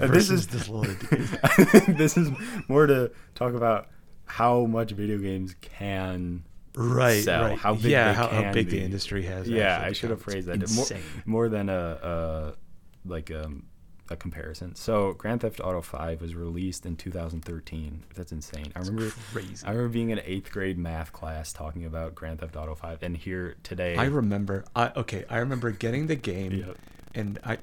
[0.00, 0.94] This is- this little.
[1.42, 2.30] I this is
[2.68, 3.88] more to talk about
[4.24, 6.44] how much video games can
[6.74, 7.58] right, sell, right.
[7.58, 8.78] how big yeah, how, how big be.
[8.78, 9.48] the industry has.
[9.48, 13.64] yeah i should have phrased that more, more than a, a like um,
[14.10, 19.10] a comparison so grand theft auto 5 was released in 2013 that's insane i remember
[19.32, 19.66] crazy.
[19.66, 23.16] i remember being in eighth grade math class talking about grand theft auto 5 and
[23.16, 24.64] here today I remember.
[24.76, 25.24] I okay.
[25.28, 26.76] I remember getting the game, Yep.
[27.14, 27.58] and I.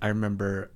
[0.00, 0.70] I remember,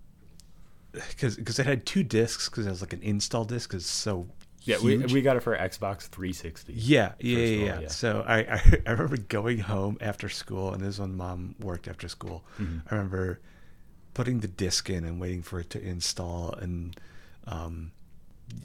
[0.92, 4.26] because because it had two discs because it was like an install disc because so.
[4.62, 7.80] yeah we, we got it for xbox 360 Yeah, yeah, yeah, yeah.
[7.80, 7.88] yeah.
[7.88, 11.86] So I, I I remember going home after school, and this is when mom worked
[11.88, 12.44] after school.
[12.58, 12.78] Mm-hmm.
[12.90, 13.40] I remember
[14.14, 16.98] putting the disc in and waiting for it to install, and
[17.46, 17.92] um,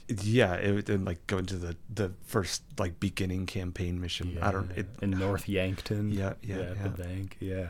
[0.07, 4.37] yeah, it then like going to the the first like beginning campaign mission.
[4.41, 4.71] I don't.
[4.71, 6.11] It, in North Yankton.
[6.11, 6.73] Yeah, yeah, yeah.
[6.83, 7.37] the bank.
[7.39, 7.67] Yeah,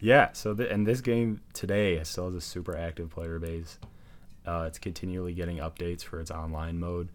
[0.00, 0.32] yeah.
[0.32, 3.78] So the, and this game today still has a super active player base.
[4.46, 7.08] Uh, it's continually getting updates for its online mode.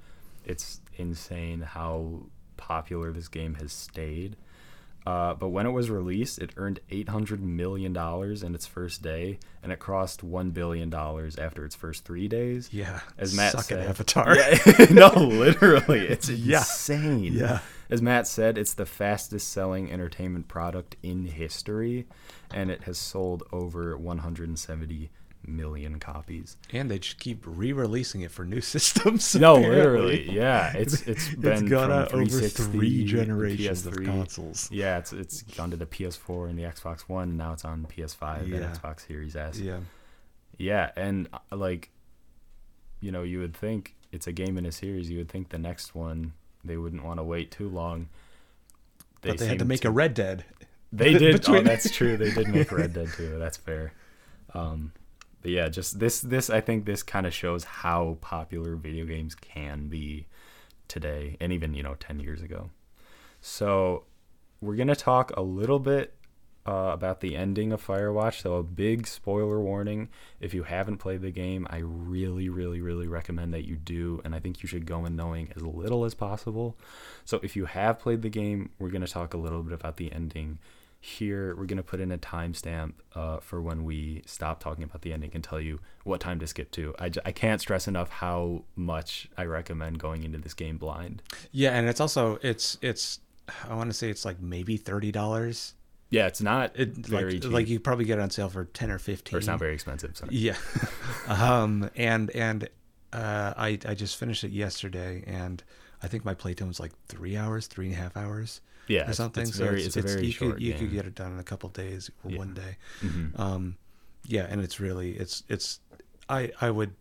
[0.44, 2.24] It's insane how
[2.58, 4.36] popular this game has stayed.
[5.06, 9.02] Uh, but when it was released, it earned eight hundred million dollars in its first
[9.02, 12.70] day, and it crossed one billion dollars after its first three days.
[12.72, 14.36] yeah, As Matt suck said, at Avatar.
[14.36, 16.60] Yeah, no, literally, it's Yeah.
[16.60, 17.34] insane.
[17.34, 17.60] Yeah.
[17.90, 22.06] As Matt said, it's the fastest selling entertainment product in history,
[22.54, 25.10] and it has sold over 170
[25.48, 26.58] million copies.
[26.72, 29.36] and they just keep re-releasing it for new systems.
[29.36, 29.76] No, apparently.
[30.26, 30.74] literally, yeah.
[30.76, 34.06] It's it's been it's gone from out over three generations of PS3.
[34.06, 34.70] consoles.
[34.72, 37.30] Yeah, it's it's gone to the PS4 and the Xbox One.
[37.30, 38.58] And now it's on PS5 Yeah.
[38.58, 39.58] and Xbox Series S.
[39.60, 39.80] Yeah,
[40.58, 41.90] Yeah, and uh, like,
[43.00, 45.10] you know, you would think it's a game in a series.
[45.10, 46.34] You would think the next one
[46.64, 48.10] they wouldn't want to wait too long.
[49.22, 50.46] but they had to seem make a Red Dead.
[50.94, 51.44] They did.
[51.50, 52.18] oh, that's true.
[52.18, 53.40] They did make Red Dead too.
[53.40, 53.94] That's fair.
[54.54, 54.92] Um,
[55.42, 56.22] but yeah, just this.
[56.22, 60.28] This I think this kind of shows how popular video games can be
[60.88, 62.70] today, and even you know ten years ago.
[63.42, 64.06] So
[64.62, 66.14] we're gonna talk a little bit
[66.68, 68.42] uh, about the ending of Firewatch.
[68.42, 73.08] So a big spoiler warning: if you haven't played the game, I really, really, really
[73.08, 76.14] recommend that you do, and I think you should go in knowing as little as
[76.14, 76.78] possible.
[77.26, 80.12] So if you have played the game, we're gonna talk a little bit about the
[80.12, 80.60] ending.
[81.04, 85.12] Here, we're gonna put in a timestamp uh, for when we stop talking about the
[85.14, 86.94] ending and tell you what time to skip to.
[87.00, 91.24] I, j- I can't stress enough how much I recommend going into this game blind.
[91.52, 93.20] Yeah, and it's also it's it's
[93.68, 95.74] I want to say it's like maybe thirty dollars.
[96.12, 97.52] Yeah, it's not It very like cheap.
[97.52, 99.36] like you probably get it on sale for ten or fifteen.
[99.36, 100.16] or it's not very expensive.
[100.16, 100.36] Sorry.
[100.36, 100.58] Yeah,
[101.28, 102.70] um, and and
[103.14, 105.64] Uh, I I just finished it yesterday, and
[106.04, 108.62] I think my playtime was like three hours, three and a half hours,
[108.92, 109.44] Yeah, or something.
[109.44, 111.40] it's so very- it's a very you short could you could get it done in
[111.40, 112.38] a couple days or Yeah.
[112.38, 112.78] one day.
[113.02, 113.40] Mhm.
[113.40, 113.78] Um,
[114.28, 115.80] yeah, and it's really it's it's
[116.30, 116.94] I I would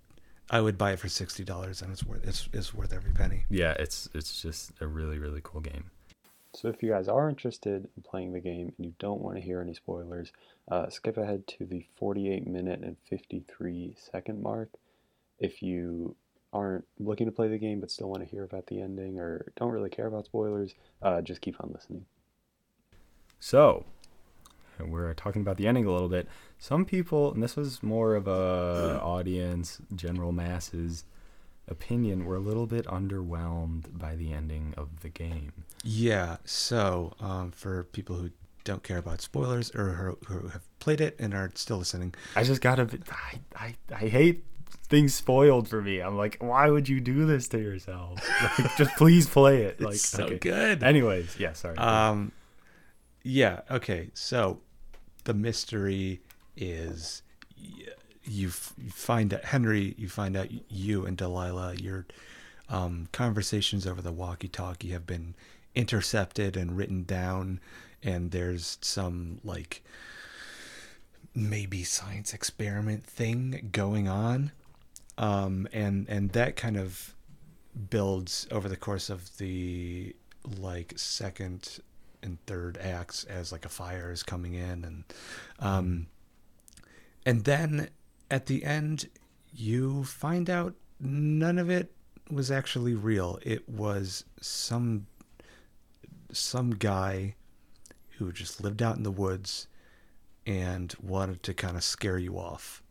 [0.50, 3.44] I would buy it for sixty dollars, and it's worth it's it's worth every penny.
[3.50, 5.90] yeah, it's it's just a really really cool game.
[6.52, 9.40] So if you guys are interested in playing the game and you don't want to
[9.40, 10.32] hear any spoilers,
[10.68, 14.70] uh, skip ahead to the 48 minute and 53 second mark.
[15.38, 16.16] If you
[16.52, 19.52] aren't looking to play the game but still want to hear about the ending or
[19.56, 22.04] don't really care about spoilers, uh, just keep on listening.
[23.38, 23.84] So,
[24.78, 26.28] we're talking about the ending a little bit.
[26.58, 31.04] Some people, and this was more of a audience, general masses
[31.68, 35.52] opinion, were a little bit underwhelmed by the ending of the game.
[35.84, 36.38] Yeah.
[36.44, 38.30] So um, for people who
[38.64, 42.44] don't care about spoilers or who, who have played it and are still listening, I
[42.44, 42.84] just gotta.
[42.84, 44.44] be- I I I hate
[44.90, 46.00] things spoiled for me.
[46.00, 48.18] I'm like, why would you do this to yourself?
[48.58, 49.80] Like, just please play it.
[49.80, 50.38] Like, so okay.
[50.38, 50.82] good.
[50.82, 51.78] Anyways, yeah, sorry.
[51.78, 52.32] Um,
[53.22, 53.60] yeah.
[53.70, 54.10] Okay.
[54.14, 54.60] So
[55.24, 56.20] the mystery
[56.56, 57.22] is
[58.24, 59.94] you, f- you find out Henry.
[59.96, 61.76] You find out you and Delilah.
[61.76, 62.06] Your
[62.68, 65.34] um, conversations over the walkie-talkie have been
[65.74, 67.60] intercepted and written down,
[68.02, 69.82] and there's some like
[71.34, 74.52] maybe science experiment thing going on,
[75.20, 77.14] um, and and that kind of
[77.90, 80.16] builds over the course of the
[80.58, 81.78] like second
[82.22, 85.04] and third acts as like a fire is coming in and
[85.60, 86.06] um
[87.24, 87.88] and then
[88.30, 89.08] at the end
[89.52, 91.92] you find out none of it
[92.30, 93.38] was actually real.
[93.42, 95.06] It was some
[96.32, 97.34] some guy
[98.18, 99.66] who just lived out in the woods
[100.46, 102.82] and wanted to kind of scare you off.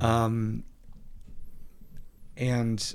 [0.00, 0.64] Um
[2.36, 2.94] and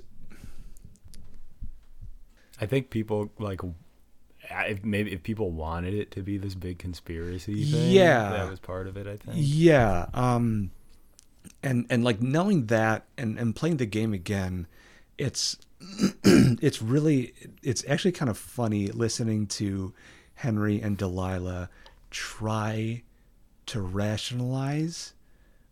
[2.59, 3.61] I think people like.
[4.67, 8.31] If maybe if people wanted it to be this big conspiracy thing, Yeah.
[8.31, 9.07] that was part of it.
[9.07, 9.35] I think.
[9.37, 10.07] Yeah.
[10.13, 10.71] Um
[11.63, 14.67] and and like knowing that and and playing the game again,
[15.17, 15.57] it's
[16.23, 17.33] it's really
[17.63, 19.93] it's actually kind of funny listening to
[20.33, 21.69] Henry and Delilah
[22.09, 23.03] try
[23.67, 25.13] to rationalize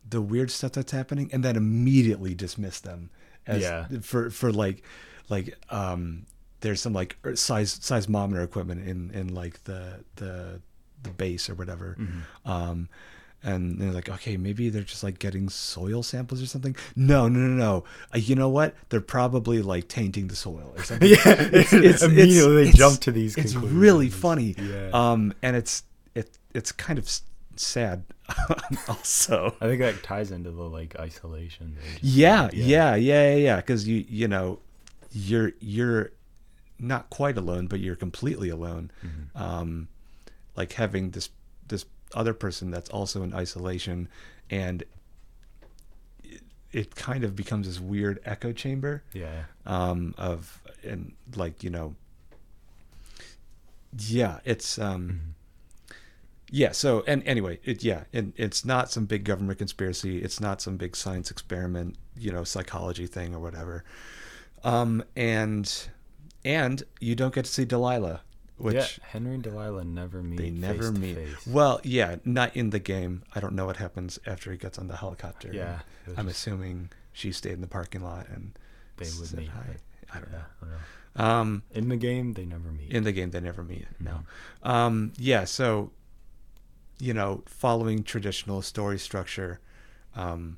[0.07, 3.09] the weird stuff that's happening and then immediately dismiss them
[3.47, 3.87] as Yeah.
[4.01, 4.83] for for like
[5.29, 6.25] like um
[6.61, 10.61] there's some like er- size seismometer equipment in in like the the
[11.03, 11.97] the base or whatever.
[12.45, 12.89] Um
[13.41, 16.75] and they're like okay maybe they're just like getting soil samples or something.
[16.95, 17.83] No no no no.
[18.13, 18.75] Uh, you know what?
[18.89, 21.07] They're probably like tainting the soil or something.
[21.09, 24.55] Yeah, it's immediately they jump to these it's really funny.
[24.57, 24.89] Yeah.
[24.93, 25.83] um and it's
[26.15, 27.07] it it's kind of
[27.59, 28.03] sad
[28.87, 31.75] also I think that ties into the like isolation.
[31.81, 34.59] They just- yeah yeah yeah yeah yeah because you you know
[35.11, 36.11] you're you're
[36.79, 39.41] not quite alone but you're completely alone Mm-hmm.
[39.41, 39.87] um
[40.55, 41.29] like having this
[41.67, 44.07] this other person that's also in isolation
[44.49, 44.83] and
[46.23, 46.41] it,
[46.71, 49.43] it kind of becomes this weird echo chamber yeah.
[49.65, 51.95] um of and like you know
[53.97, 55.35] yeah it's um
[56.51, 60.61] yeah so and anyway it yeah and it's not some big government conspiracy it's not
[60.61, 63.83] some big science experiment you know psychology thing or whatever
[64.63, 65.87] um and
[66.43, 68.21] and you don't get to see delilah
[68.57, 70.37] which yeah, Henry and Delilah never meet.
[70.37, 71.47] they never meet face.
[71.47, 74.87] well yeah not in the game i don't know what happens after he gets on
[74.87, 75.79] the helicopter Yeah,
[76.17, 78.57] i'm just- assuming she stayed in the parking lot and
[78.97, 79.61] They would meet, hi.
[79.67, 81.23] but- i don't Yeah, know I don't know.
[81.23, 82.91] um In the game, they never meet.
[82.91, 84.11] in the game they never meet no
[84.65, 84.69] Mm-hmm.
[84.69, 85.91] um yeah so
[86.99, 89.59] you know following traditional story structure
[90.15, 90.57] um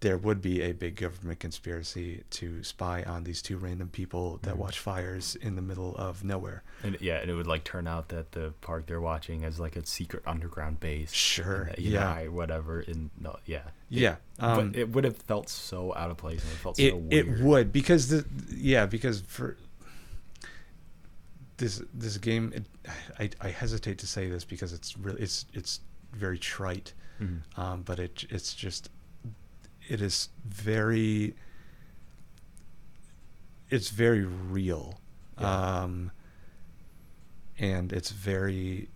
[0.00, 4.46] there would be a big government conspiracy to spy on these two random people Mm-hmm.
[4.46, 7.86] that watch fires in the middle of nowhere And yeah, and it would like turn
[7.86, 11.10] out that the park they're watching is like a secret underground base.
[11.12, 12.24] Sure, that, yeah.
[12.24, 12.82] know, whatever.
[12.82, 16.52] In no, yeah, yeah um, but it would have felt so out of place and
[16.52, 17.42] it felt it so it weird.
[17.42, 19.56] would because the yeah because for
[21.56, 22.64] this this game it,
[23.18, 25.80] I I hesitate to say this because it's really it's it's
[26.12, 27.42] very trite Mhm.
[27.56, 28.90] um, but it it's just
[29.88, 31.34] it is very
[33.70, 35.00] it's very real
[35.40, 35.82] Yeah.
[35.82, 36.10] um
[37.58, 38.88] and it's very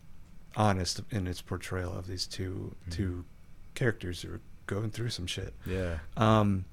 [0.57, 2.91] honest in its portrayal of these 2 Mm-hmm.
[2.91, 3.25] two
[3.75, 6.65] characters who are going through some shit Yeah, um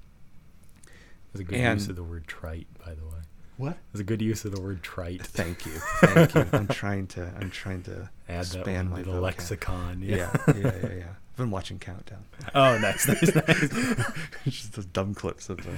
[1.34, 3.20] a good use of the word trite, by the way.
[3.56, 5.22] What was a good use of the word trite.
[5.22, 6.46] Thank you, thank you.
[6.52, 10.02] I'm trying to, I'm trying to Add that expand one my to the lexicon.
[10.02, 10.36] Yeah, Yeah.
[10.48, 11.04] yeah, yeah, yeah.
[11.30, 12.24] I've been watching Countdown.
[12.54, 14.04] oh, nice, nice, nice.
[14.44, 15.70] Just the dumb clips of the.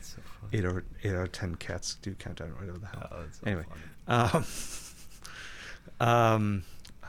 [0.00, 0.58] so funny.
[0.58, 3.08] eight or eight out of ten cats do Countdown whatever the hell.
[3.12, 3.64] Oh, that's so anyway,
[4.06, 4.44] funny.
[6.00, 6.62] um, um,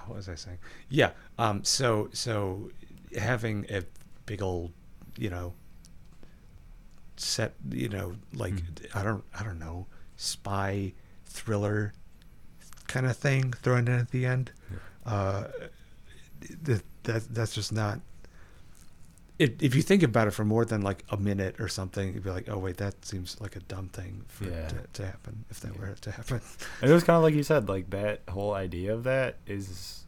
[0.07, 0.59] what was I saying?
[0.89, 1.11] Yeah.
[1.39, 2.69] Um, so so
[3.17, 3.83] having a
[4.25, 4.71] big old,
[5.17, 5.53] you know,
[7.17, 8.95] set, you know, like Mhm.
[8.95, 9.87] I don't I don't know,
[10.17, 10.93] spy
[11.25, 11.93] thriller
[12.87, 14.51] kind of thing thrown in at the end.
[15.05, 15.45] Uh,
[16.63, 17.99] that that that's just not.
[19.37, 22.23] If if you think about it for more than like a minute or something, you'd
[22.23, 24.67] be like, oh wait, that seems like a dumb thing for Yeah.
[24.69, 26.39] to, to happen if that were to happen.
[26.81, 30.04] And it was kind of like you said, like that whole idea of that is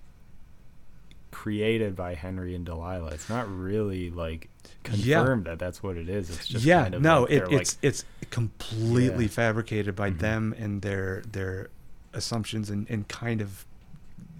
[1.32, 3.10] created by Henry and Delilah.
[3.12, 4.50] It's not really like
[4.94, 5.18] Yeah.
[5.20, 6.30] confirmed that that's what it is.
[6.30, 9.30] It's just yeah, kind of no, like it, it's it's completely Yeah.
[9.32, 10.20] fabricated by Mhm.
[10.20, 11.70] them and their their
[12.14, 13.66] assumptions and, and kind of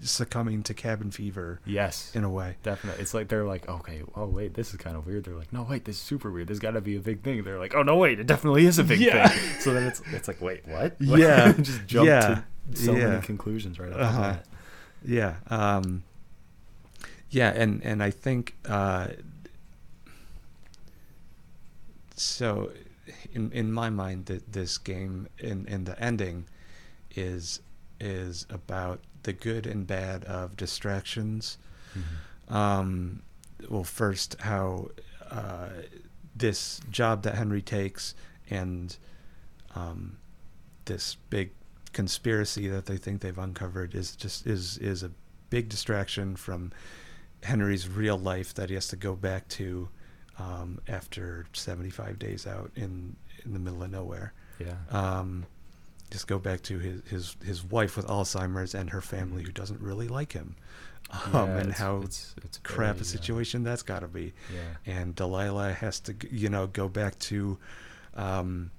[0.00, 2.54] succumbing to cabin fever yes, in a way.
[2.62, 3.02] definitely.
[3.02, 5.24] It's like they're like, okay, oh wait, this is kind of weird.
[5.24, 6.46] They're like, no, wait, this is super weird.
[6.48, 7.42] There's got to be a big thing.
[7.42, 9.26] They're like, oh no, wait, it definitely is a big Yeah.
[9.28, 9.50] thing.
[9.60, 10.96] So then it's it's like, wait, what?
[11.00, 11.52] Yeah.
[11.52, 12.42] just jump Yeah.
[12.72, 13.08] to so Yeah.
[13.08, 14.20] many conclusions right off the Uh-huh.
[14.34, 14.46] bat.
[15.04, 15.34] Yeah.
[15.48, 16.04] Um,
[17.30, 19.08] yeah, and and I think uh,
[22.16, 22.70] so.
[23.32, 26.46] In in my mind, that this game in in the ending
[27.14, 27.60] is
[28.00, 31.58] is about the good and bad of distractions.
[32.48, 33.22] Um,
[33.68, 34.90] well, first how
[35.30, 35.68] uh,
[36.36, 38.14] this job that Henry takes
[38.50, 38.96] and
[39.74, 40.16] um,
[40.84, 41.50] this big
[41.92, 45.10] conspiracy that they think they've uncovered is just is is a
[45.50, 46.72] big distraction from
[47.42, 49.88] Henry's real life that he has to go back to
[50.38, 54.32] um, after 75 days out in in the middle of nowhere.
[54.58, 54.74] Yeah.
[54.90, 55.46] Um,
[56.10, 59.80] just go back to his, his his wife with Alzheimer's and her family who doesn't
[59.80, 60.56] really like him,
[61.10, 64.32] um, Yeah, and it's- how it's- it's crap a situation that's got to be.
[64.52, 64.92] Yeah.
[64.94, 67.58] And Delilah has to, you know, go back to,
[68.14, 68.70] um,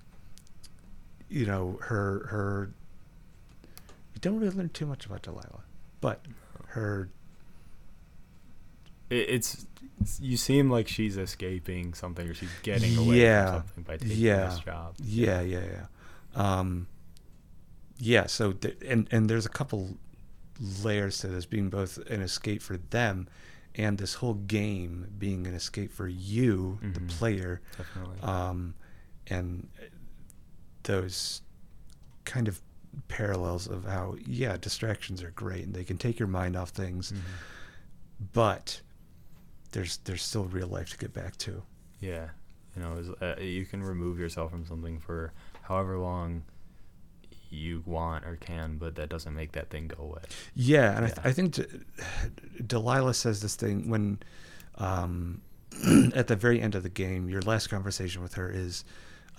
[1.29, 2.71] you know, her her.
[4.13, 5.63] We don't really learn too much about Delilah,
[6.01, 6.25] but
[6.69, 7.09] her
[9.09, 9.65] It, it's
[10.21, 14.17] you seem like she's escaping something or she's getting away Yeah, from something by taking
[14.17, 14.95] yeah, this job.
[15.03, 15.85] Yeah, yeah, yeah.
[16.59, 16.87] Um,
[17.97, 18.27] yeah.
[18.27, 19.97] So th- and and there's a couple
[20.83, 23.27] layers to this being both an escape for them,
[23.75, 27.09] and this whole game being an escape for you, the Mhm.
[27.09, 27.61] player.
[27.77, 28.19] Definitely.
[28.21, 28.73] Um,
[29.27, 29.67] and
[30.83, 31.41] those
[32.25, 32.61] kind of
[33.07, 37.11] parallels of how yeah, distractions are great and they can take your mind off things,
[37.11, 37.17] Mhm.
[38.33, 38.81] but
[39.71, 41.61] there's there's still real life to get back to.
[41.99, 42.29] Yeah,
[42.75, 46.43] you know, uh, you can remove yourself from something for however long
[47.49, 50.21] you want or can, but that doesn't make that thing go away.
[50.55, 51.65] Yeah, and I, th- I think D-
[52.65, 54.19] Delilah says this thing when,
[54.77, 55.41] um,
[56.15, 58.85] at the very end of the game, your last conversation with her is,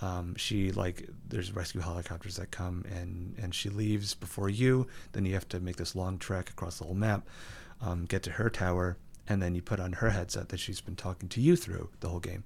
[0.01, 4.87] um, she like there's rescue helicopters that come and and she leaves before you.
[5.11, 7.27] Then you have to make this long trek across the whole map,
[7.81, 8.97] um, get to her tower,
[9.31, 12.09] and then you put on her headset that she's been talking to you through the
[12.09, 12.43] whole game,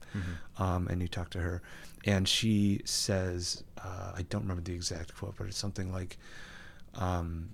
[0.58, 1.62] um, and you talk to her,
[2.06, 6.18] and she says, uh, I don't remember the exact quote, but it's something like.
[6.96, 7.50] Um,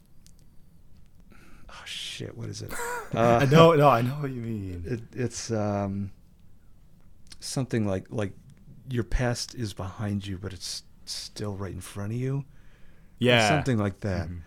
[1.70, 2.38] oh shit!
[2.38, 2.72] What is it?
[3.14, 4.84] Uh, I know, no, I know what you mean.
[4.88, 6.12] It, it's um,
[7.42, 8.32] something like like
[8.90, 12.46] your past is behind you, but it's still right in front of you.
[13.20, 14.30] yeah, something like that.
[14.30, 14.42] Mhm.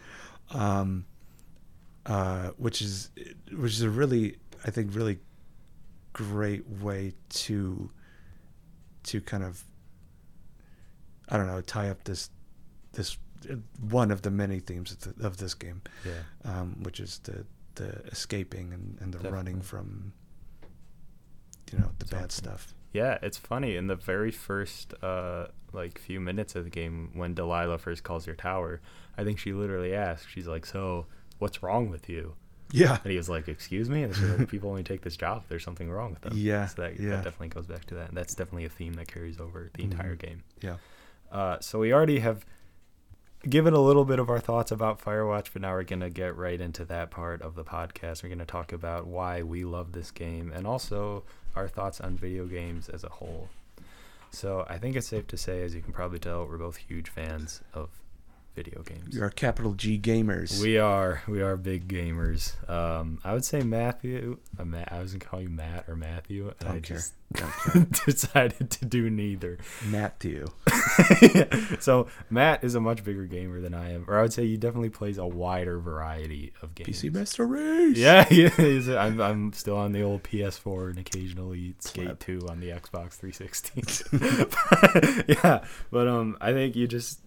[0.58, 1.04] Um,
[2.06, 3.10] uh, which is
[3.54, 5.18] which is a really I think really
[6.12, 7.90] great way to
[9.04, 9.64] to kind of
[11.28, 12.30] I don't know tie up this
[12.92, 13.18] this
[13.50, 13.56] uh,
[13.90, 16.22] one of the many themes of, the, of this game, Yeah.
[16.50, 17.44] um, which is the
[17.74, 20.12] the escaping and, and the running from
[21.72, 22.72] you know the bad stuff.
[22.92, 23.74] Yeah, it's funny.
[23.76, 28.26] In the very first uh like few minutes of the game when Delilah first calls
[28.26, 28.80] your tower,
[29.18, 31.06] I think she literally asks, she's like, So
[31.38, 32.36] what's wrong with you?
[32.76, 34.02] Yeah, And he was like, Excuse me?
[34.02, 35.42] And like, People only take this job.
[35.44, 36.32] if There's something wrong with them.
[36.36, 37.10] Yeah, So that, yeah.
[37.10, 38.08] that definitely goes back to that.
[38.08, 40.18] And that's definitely a theme that carries over the entire Mhm.
[40.18, 40.42] game.
[40.60, 40.76] yeah.
[41.30, 42.44] Uh, so we already have
[43.48, 46.60] given a little bit of our thoughts about Firewatch, but now we're gonna get right
[46.60, 48.22] into that part of the podcast.
[48.22, 52.46] We're gonna talk about why we love this game and also our thoughts on video
[52.46, 53.50] games as a whole.
[54.30, 57.08] So I think it's safe to say, as you can probably tell, we're both huge
[57.08, 57.90] fans of
[58.54, 59.14] video games.
[59.16, 60.60] We are capital G gamers.
[60.62, 62.52] We are we are big gamers.
[62.70, 64.38] Um, I would say Matthew.
[64.58, 66.96] Uh, Matt, I was gonna call you Matt or Matthew, and I Don't care.
[66.98, 67.86] just Don't care.
[68.06, 69.58] decided to do neither.
[69.86, 70.46] Matt to you.
[71.80, 74.56] so Matt is a much bigger gamer than I am, or I would say he
[74.56, 76.90] definitely plays a wider variety of games.
[77.02, 77.96] PC Master Race.
[77.96, 78.88] Yeah, is.
[78.88, 82.18] I'm, I'm still on the old PS4 and occasionally Skate Slap.
[82.20, 83.82] 2 on the Xbox 360.
[85.42, 87.20] yeah, but um, I think you just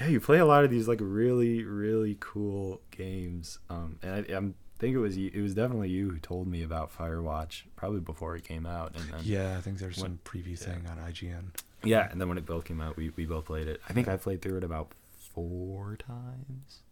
[0.00, 3.58] yeah you play a lot of these like really really cool games.
[3.70, 6.62] Um, and I, I'm think it was you, it was definitely you who told me
[6.62, 10.58] about Firewatch probably before it came out, and then Yeah, I think there's some preview
[10.58, 11.46] thing on IGN.
[11.82, 13.80] yeah, and then when it both came out, we we both played it.
[13.88, 14.92] I think I played through it about
[15.34, 16.82] four times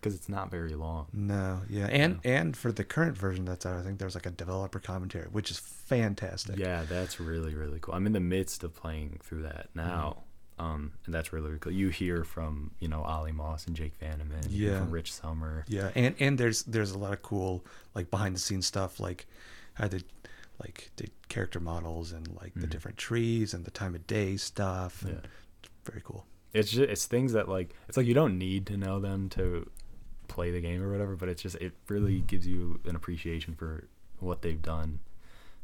[0.00, 1.06] because it's not very long.
[1.12, 4.30] No, yeah, and and for the current version that's out, I think there's like a
[4.30, 6.56] developer commentary, which is fantastic.
[6.58, 7.94] Yeah, that's really really cool.
[7.94, 10.24] I'm in the midst of playing through that now,
[10.58, 11.72] um, and that's really, cool.
[11.72, 14.78] You hear from you know Olly Moss and Jake Vanaman, Yeah.
[14.78, 15.64] from Rich Sommer.
[15.68, 19.26] Yeah, and and there's there's a lot of cool like behind the scenes stuff, like
[19.74, 20.00] how they
[20.62, 25.02] like the character models and like the different trees and the time of day stuff.
[25.02, 25.24] And Mm-hmm.
[25.24, 25.30] Yeah.
[25.84, 26.24] Very cool.
[26.52, 29.70] It's just it's things that like it's like you don't need to know them to
[30.26, 33.84] play the game or whatever, but it's just it really gives you an appreciation for
[34.18, 34.98] what they've done,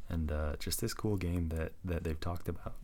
[0.08, 2.74] and uh, just this cool game that that they've talked about.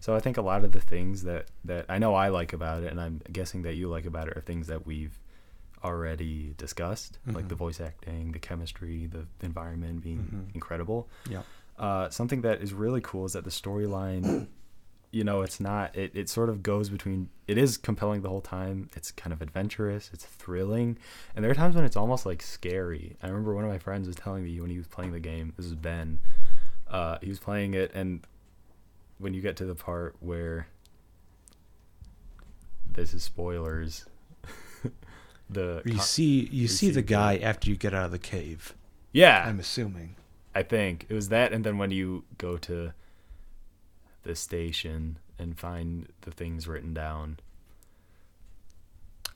[0.00, 2.82] So I think a lot of the things that that I know I like about
[2.82, 5.18] it, and I'm guessing that you like about it, are things that we've
[5.84, 11.08] already discussed, like the voice acting, the chemistry, the environment being incredible.
[11.28, 11.42] Yeah.
[11.78, 14.48] Uh, something that is really cool is that the storyline,
[15.12, 15.94] you know, it's not.
[15.96, 17.28] It, it sort of goes between.
[17.46, 18.90] It is compelling the whole time.
[18.96, 20.10] It's kind of adventurous.
[20.12, 20.98] It's thrilling,
[21.34, 23.16] and there are times when it's almost like scary.
[23.22, 25.54] I remember one of my friends was telling me when he was playing the game.
[25.56, 26.18] This is Ben.
[26.88, 28.26] Uh, he was playing it, and
[29.18, 30.68] when you get to the part where
[32.92, 34.06] this is spoilers,
[35.50, 38.74] the You see you see the- guy after you get out of the cave.
[39.12, 40.14] yeah, I'm assuming.
[40.54, 42.92] I think it was that, and then when you go to
[44.24, 47.38] the station and find the things written down.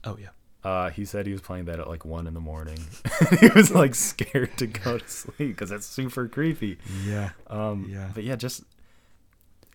[0.03, 0.29] Oh yeah.
[0.63, 2.79] Uh, he said he was playing that at like one in the morning.
[3.39, 6.77] he was like scared to go to sleep because that's super creepy.
[7.05, 7.29] Yeah.
[7.47, 8.09] Um, Yeah.
[8.13, 8.63] But yeah, just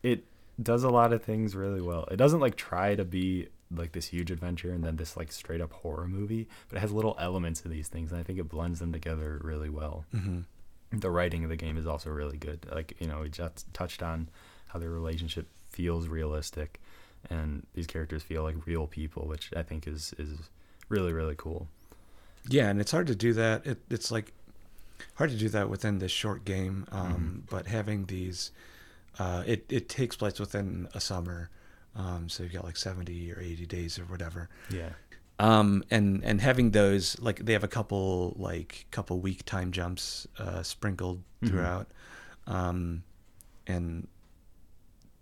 [0.03, 0.24] it
[0.62, 2.07] does a lot of things really well.
[2.11, 5.61] It doesn't like try to be like this huge adventure and then this like straight
[5.61, 8.49] up horror movie, but it has little elements of these things, and I think it
[8.49, 10.05] blends them together really well.
[10.11, 10.40] hmm
[10.90, 12.66] The writing of the game is also really good.
[12.72, 14.28] Like you know, we just touched on
[14.68, 16.80] how their relationship feels realistic,
[17.30, 20.30] and these characters feel like real people, which I think is is
[20.88, 21.68] really really cool.
[22.49, 23.66] Yeah, and it's hard to do that.
[23.66, 24.32] It, it's like
[25.16, 26.86] hard to do that within this short game.
[26.90, 27.38] Um, Mm-hmm.
[27.51, 28.51] But having these,
[29.18, 31.50] uh, it it takes place within a summer,
[31.96, 34.48] um, so you've got like seventy or eighty days or whatever.
[34.70, 34.90] Yeah.
[35.40, 40.26] Um, and and having those like they have a couple like couple week time jumps
[40.38, 41.48] uh, sprinkled Mhm.
[41.48, 41.88] throughout,
[42.48, 43.04] um,
[43.66, 44.08] and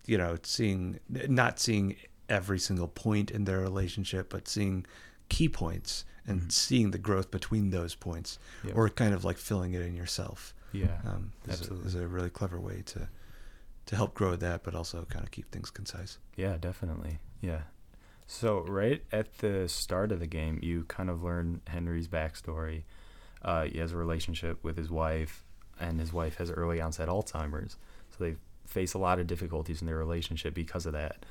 [0.06, 1.96] you know seeing not seeing
[2.28, 4.84] every single point in their relationship, but seeing
[5.28, 8.72] key points and seeing the growth between those points, Yeah.
[8.74, 10.54] or kind of like filling it in yourself.
[10.72, 10.98] Yeah.
[11.04, 11.86] Um, is, a, absolutely.
[11.88, 13.08] is a really clever way to
[13.86, 16.18] to help grow that, but also kind of keep things concise.
[16.36, 17.18] Yeah, definitely.
[17.40, 17.62] Yeah.
[18.26, 22.82] So right at the start of the game, you kind of learn Henry's backstory.
[23.42, 25.44] Uh, he has a relationship with his wife,
[25.78, 27.76] and his wife has early onset Alzheimer's.
[28.10, 31.24] So they face a lot of difficulties in their relationship because of that.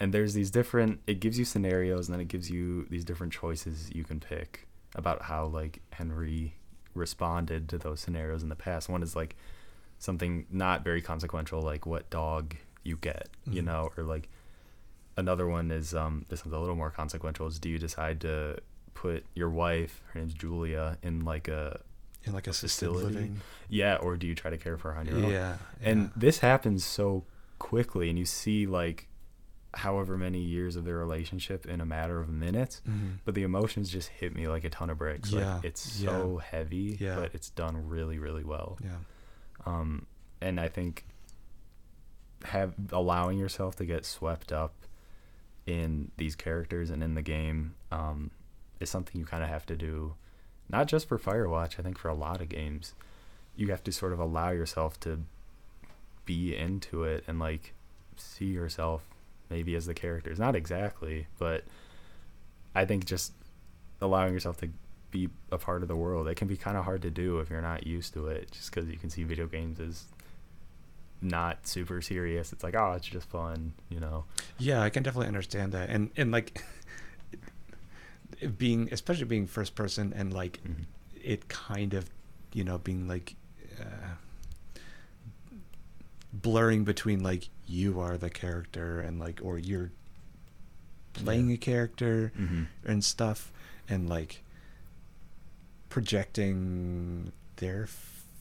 [0.00, 1.00] And there's these different.
[1.06, 4.66] It gives you scenarios, and then it gives you these different choices you can pick
[4.96, 6.54] about how like Henry
[6.94, 8.88] responded to those scenarios in the past.
[8.88, 9.36] One is like
[10.02, 13.66] something not very consequential, like what dog you get, you Mhm.
[13.66, 14.28] know, or like
[15.16, 18.58] another one is um this one's a little more consequential is do you decide to
[18.94, 21.78] put your wife her name's julia in like a
[22.24, 23.40] In like assisted facility living.
[23.68, 26.38] yeah or do you try to care for her on your own Yeah, and this
[26.38, 27.24] happens so
[27.58, 29.06] quickly and you see like
[29.74, 33.18] however many years of their relationship in a matter of minutes Mhm.
[33.26, 36.38] but the emotions just hit me like a ton of bricks Yeah, like it's so
[36.38, 37.16] heavy Yeah.
[37.16, 38.96] but it's done really really well yeah.
[39.66, 40.06] Um,
[40.40, 41.04] and I think
[42.44, 44.74] have allowing yourself to get swept up
[45.66, 48.30] in these characters and in the game um,
[48.80, 50.14] is something you kind of have to do,
[50.68, 51.78] not just for Firewatch.
[51.78, 52.94] I think for a lot of games,
[53.56, 55.20] you have to sort of allow yourself to
[56.24, 57.74] be into it and like
[58.16, 59.02] see yourself
[59.50, 60.38] maybe as the characters.
[60.38, 61.64] Not exactly, but
[62.74, 63.32] I think just
[64.00, 64.68] allowing yourself to
[65.12, 66.26] be a part of the world.
[66.26, 68.72] It can be kind of hard to do if you're not used to it, just
[68.74, 70.06] because you can see video games as
[71.20, 72.52] not super serious.
[72.52, 74.24] It's like, oh, it's just fun, you know.
[74.58, 76.64] Yeah, I can definitely understand that, and and like,
[78.58, 80.84] being especially being first person and like Mhm.
[81.22, 82.10] it kind of
[82.52, 83.36] you know being like
[83.80, 84.16] uh,
[86.32, 89.90] blurring between like you are the character and like or you're
[91.12, 91.54] playing Yeah.
[91.54, 92.66] a character Mhm.
[92.84, 93.52] and stuff
[93.88, 94.42] and like
[95.92, 97.86] projecting their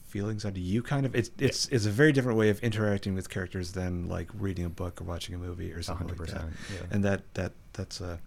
[0.07, 3.29] feelings onto you kind of it's it's it's a very different way of interacting with
[3.29, 6.87] characters than like reading a book or watching a movie or something like that yeah.
[6.91, 8.19] and that that that's a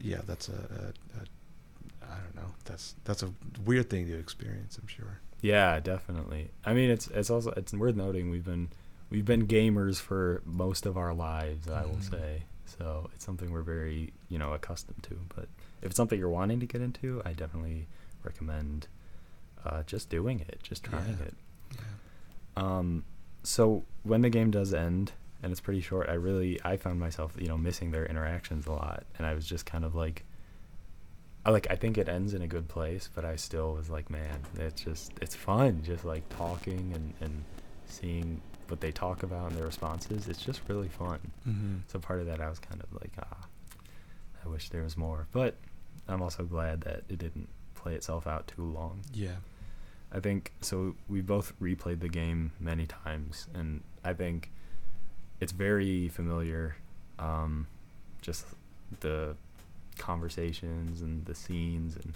[0.00, 3.30] yeah that's a, a, a i don't know that's that's a
[3.64, 6.50] weird thing to experience i'm sure Yeah, definitely.
[6.64, 8.68] I mean, it's it's also it's worth noting we've been
[9.10, 11.68] we've been gamers for most of our lives.
[11.68, 12.10] I will Mhm.
[12.10, 12.42] say
[12.78, 13.10] so.
[13.14, 15.16] It's something we're very you know accustomed to.
[15.36, 15.48] But
[15.84, 17.86] if it's something you're wanting to get into, I definitely
[18.24, 18.88] recommend
[19.64, 21.26] uh, just doing it, just trying Yeah.
[21.26, 21.34] it.
[22.56, 23.04] Um,
[23.42, 25.12] so when the game does end
[25.42, 28.72] and it's pretty short, I really I found myself you know missing their interactions a
[28.72, 30.24] lot, and I was just kind of like.
[31.46, 34.08] I like I think it ends in a good place, but I still was like,
[34.08, 37.44] man, it's just it's fun, just like talking and and
[37.86, 40.26] seeing what they talk about and their responses.
[40.26, 41.18] It's just really fun.
[41.46, 41.76] mm-hmm.
[41.88, 43.44] So part of that, I was kind of like, ah,
[44.42, 45.26] I wish there was more.
[45.32, 45.56] But
[46.08, 49.00] I'm also glad that it didn't play itself out too long.
[49.12, 49.36] yeah
[50.14, 50.94] I think so.
[51.08, 54.52] We both replayed the game many times, and I think
[55.40, 56.76] it's very familiar.
[57.18, 57.66] Um,
[58.22, 58.46] just
[59.00, 59.34] the
[59.98, 62.14] conversations and the scenes and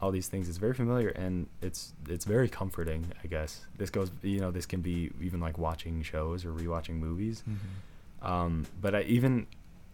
[0.00, 0.48] all these things.
[0.48, 3.06] It's very familiar, and it's it's very comforting.
[3.22, 4.10] I guess this goes.
[4.22, 7.44] You know, this can be even like watching shows or rewatching movies.
[7.48, 8.26] mm-hmm.
[8.28, 9.46] Um, but I even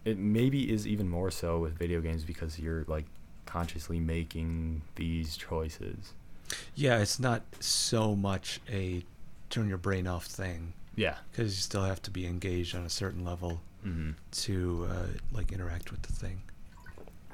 [0.05, 3.05] it maybe is even more so with video games because you're like
[3.45, 6.13] consciously making these choices.
[6.75, 9.03] yeah it's not so much a
[9.49, 11.15] turn your brain off thing Yeah.
[11.31, 14.11] because you still have to be engaged on a certain level Mm-hmm.
[14.31, 16.41] to uh, like interact with the thing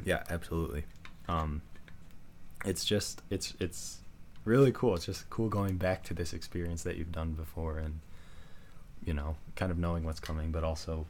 [0.05, 0.83] Yeah, absolutely.
[1.27, 1.63] Um,
[2.63, 3.97] it's just it's it's
[4.43, 4.93] really cool.
[4.95, 7.99] It's just cool going back to this experience that you've done before, and
[9.03, 11.07] you know, kind of knowing what's coming, but also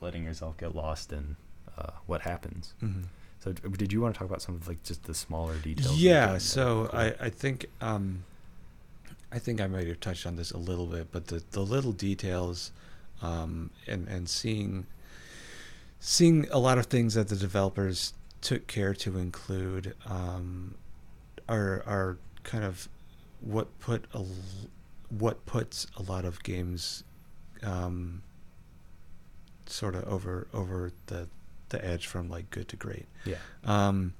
[0.00, 1.36] letting yourself get lost in
[1.78, 2.74] uh, what happens.
[2.82, 3.02] mm-hmm.
[3.38, 5.90] So, did you want to talk about some of like just the smaller details?
[5.90, 6.90] of the game Yeah, so?
[6.92, 8.24] I, I think um,
[9.30, 11.92] I think I might have touched on this a little bit, but the, the little
[11.92, 12.72] details
[13.22, 14.86] um, and and seeing
[16.00, 20.74] seeing a lot of things that the developers took care to include um,
[21.48, 22.88] are are kind of
[23.40, 24.24] what put a
[25.10, 27.04] what puts a lot of games
[27.62, 28.22] um,
[29.68, 31.28] sort of over over the
[31.68, 33.06] the edge from like good to great.
[33.24, 34.14] yeah, Um,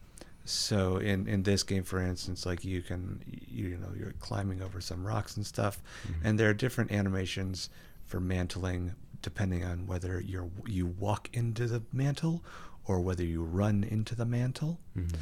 [0.45, 4.81] so in in this game, for instance, like you can you, know you're climbing over
[4.81, 6.15] some rocks and stuff, Mhm.
[6.25, 7.69] and there are different animations
[8.05, 12.43] for mantling depending on whether you're you walk into the mantle
[12.85, 14.79] or whether you run into the mantle.
[14.97, 15.15] Mhm.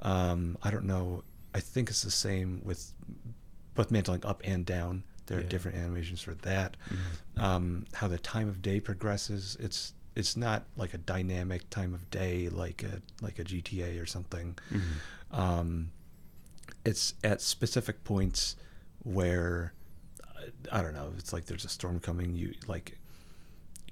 [0.00, 1.24] Um, I don't know.
[1.54, 2.92] I think it's the same with
[3.74, 5.02] both mantling up and down.
[5.30, 6.76] There are different animations for that.
[6.88, 7.40] Mhm.
[7.42, 12.10] Um, how the time of day progresses, it's it's not like a dynamic time of
[12.10, 14.58] day like a like a GTA or something.
[14.72, 14.82] Mhm.
[15.30, 15.92] Um,
[16.84, 18.56] it's at specific points
[19.04, 19.72] where
[20.72, 21.12] I don't know.
[21.16, 22.34] It's like there's a storm coming.
[22.34, 22.98] You like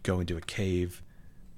[0.02, 1.02] go into a cave,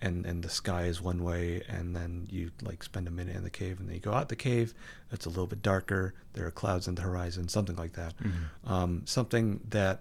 [0.02, 3.44] and and the sky is one way, and then you like spend a minute in
[3.44, 4.72] the cave, and then you go out the cave.
[5.12, 6.14] It's a little bit darker.
[6.32, 8.14] There are clouds in the horizon, something like that.
[8.18, 8.70] Mhm.
[8.70, 10.00] Um, something that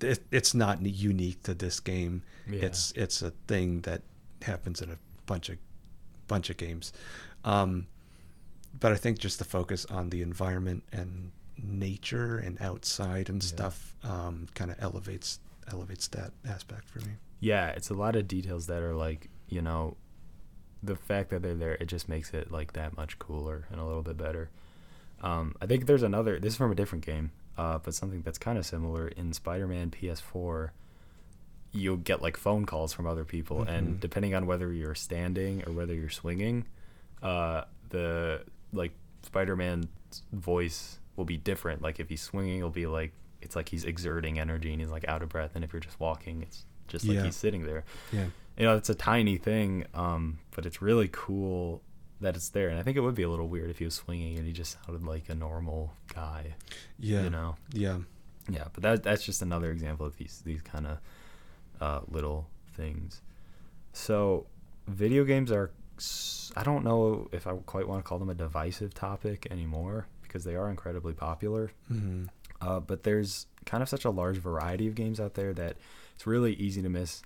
[0.00, 2.22] it, it's not unique to this game.
[2.48, 2.66] Yeah.
[2.66, 4.02] It's it's a thing that
[4.42, 5.58] happens in a bunch of
[6.28, 6.92] bunch of games.
[7.44, 7.86] Um,
[8.78, 13.48] but I think just the focus on the environment and nature and outside and Yeah.
[13.48, 17.12] stuff um, kind of elevates elevates that aspect for me.
[17.40, 19.96] Yeah, it's a lot of details that are like you know,
[20.82, 23.84] the fact that they're there, it just makes it like that much cooler and a
[23.84, 24.48] little bit better.
[25.22, 26.38] Um, I think there's another.
[26.38, 29.90] This is from a different game, uh, but something that's kind of similar in Spider-Man
[29.90, 30.70] PS4.
[31.72, 34.00] You'll get like phone calls from other people, and Mhm.
[34.00, 36.66] depending on whether you're standing or whether you're swinging,
[37.22, 39.86] uh, the like Spider-Man's
[40.32, 41.82] voice will be different.
[41.82, 43.12] Like if he's swinging, it'll be like
[43.42, 45.98] it's like he's exerting energy and he's like out of breath, and if you're just
[46.00, 47.24] walking, it's just like Yeah.
[47.24, 48.26] he's sitting there Yeah.
[48.58, 51.82] you know it's a tiny thing um but it's really cool
[52.20, 53.94] that it's there and i think it would be a little weird if he was
[53.94, 56.54] swinging and he just sounded like a normal guy
[56.98, 57.22] Yeah.
[57.22, 57.98] you know Yeah.
[58.50, 60.98] yeah but that that's just another example of these these kind of
[61.80, 63.22] uh, little things
[63.92, 64.46] so
[64.86, 65.70] video games are,
[66.56, 70.44] I don't know if i quite want to call them a divisive topic anymore because
[70.44, 72.24] they are incredibly popular hmm
[72.62, 75.76] uh, but there's kind of such a large variety of games out there that
[76.20, 77.22] it's really easy to miss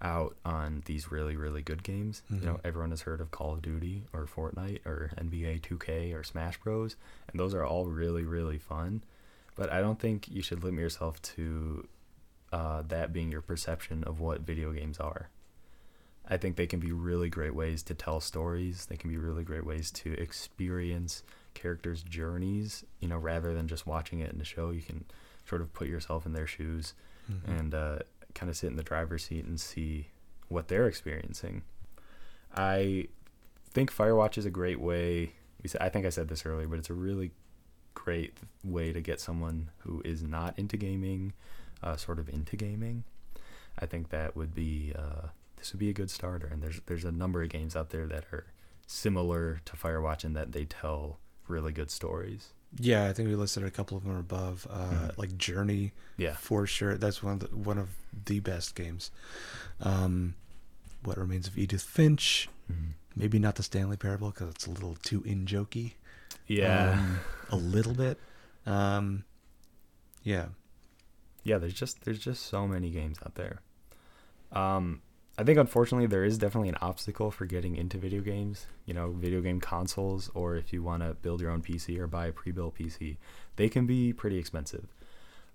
[0.00, 2.22] out on these really really good games.
[2.30, 6.22] You know, everyone has heard of Call of Duty or Fortnite or NBA 2K or
[6.22, 6.94] Smash Bros,
[7.28, 9.02] and those are all really really fun.
[9.56, 11.88] But I don't think you should limit yourself to
[12.52, 15.28] uh, that being your perception of what video games are.
[16.28, 18.86] I think they can be really great ways to tell stories.
[18.86, 21.24] They can be really great ways to experience
[21.54, 22.84] characters' journeys.
[23.00, 25.04] You know, rather than just watching it in a show, you can
[25.48, 26.94] sort of put yourself in their shoes
[27.46, 27.98] and uh,
[28.36, 30.08] kind of sit in the driver's seat and see
[30.48, 31.62] what they're experiencing.
[32.54, 33.08] I
[33.70, 35.32] think Firewatch is a great way.
[35.62, 37.32] We said, I think I said this earlier, but it's a really
[37.94, 41.32] great way to get someone who is not into gaming,
[41.82, 43.04] uh, sort of into gaming.
[43.78, 46.46] I think that would be uh, this would be a good starter.
[46.46, 48.46] And there's there's a number of games out there that are
[48.86, 51.18] similar to Firewatch in that they tell
[51.48, 52.50] really good stories.
[52.78, 54.66] Yeah, I think we listed a couple of them above.
[54.70, 56.34] Uh, Like Journey, Yeah.
[56.36, 56.96] for sure.
[56.98, 57.88] That's one of the, one of
[58.26, 59.10] the best games.
[59.80, 60.34] Um,
[61.02, 62.48] what Remains of Edith Finch?
[63.14, 65.92] Maybe not the Stanley Parable because it's a little too in jokey.
[66.46, 66.92] Yeah.
[66.98, 68.18] um, a little bit.
[68.66, 69.24] Um,
[70.22, 70.46] yeah,
[71.44, 73.60] yeah there's just there's just so many games out there
[74.52, 75.00] um
[75.38, 79.12] i think unfortunately there is definitely an obstacle for getting into video games you know
[79.12, 82.32] video game consoles or if you want to build your own pc or buy a
[82.32, 83.16] pre-built pc
[83.56, 84.86] they can be pretty expensive.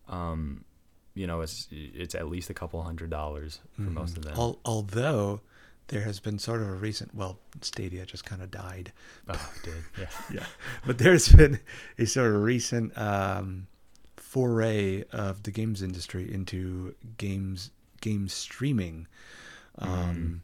[0.07, 0.65] Um
[1.13, 4.33] you know it's it's at least a couple hundred dollars for most of them.
[4.37, 5.41] Al- although
[5.87, 8.93] there has been sort of a recent, well, Stadia just kind of died.
[9.27, 10.05] oh, it did yeah.
[10.33, 10.45] Yeah.
[10.85, 11.59] But there's been
[11.97, 13.67] a sort of recent um,
[14.15, 19.05] foray of the games industry into games game streaming,
[19.81, 20.41] um,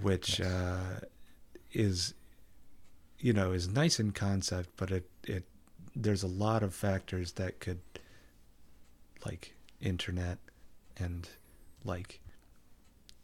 [0.00, 1.00] which uh,
[1.72, 2.14] is
[3.18, 5.44] you know is nice in concept, but it it
[5.94, 7.80] there's a lot of factors that could
[9.26, 10.38] like internet
[10.98, 11.28] and
[11.84, 12.20] like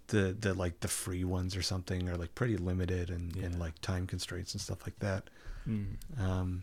[0.08, 3.80] the the like the free ones or something are like pretty limited and, and like
[3.80, 5.30] time constraints and stuff like that.
[5.68, 5.96] Mm.
[6.20, 6.62] Um,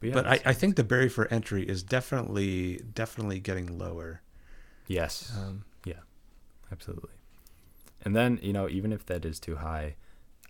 [0.00, 4.20] but, yeah, but I, I think the barrier for entry is definitely definitely getting lower.
[4.86, 5.73] yes Um, Yeah,
[6.74, 7.10] absolutely.
[8.04, 9.94] And then you know, even if that is too high,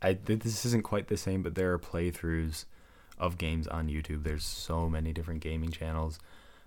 [0.02, 2.64] I this isn't quite the same, but there are playthroughs
[3.18, 4.24] of games on YouTube.
[4.24, 6.18] There's so many different gaming channels.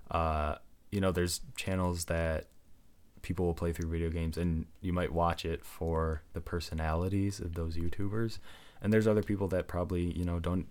[0.09, 0.55] Uh,
[0.91, 2.45] you know, there's channels that
[3.21, 7.55] people will play through video games, and you might watch it for the personalities of
[7.55, 8.37] those YouTubers.
[8.81, 10.67] And there's other people that probably you know don't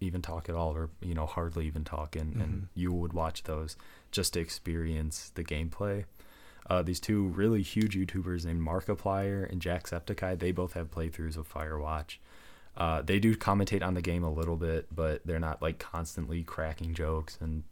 [0.00, 3.44] even talk at all, or you know hardly even talk, and, and you would watch
[3.44, 3.76] those
[4.10, 6.04] just to experience the gameplay.
[6.68, 11.52] Uh, these two really huge YouTubers named Markiplier and Jacksepticeye, they both have playthroughs of
[11.52, 12.16] Firewatch.
[12.76, 16.42] Uh, they do commentate on the game a little bit, but they're not like constantly
[16.42, 17.62] cracking jokes and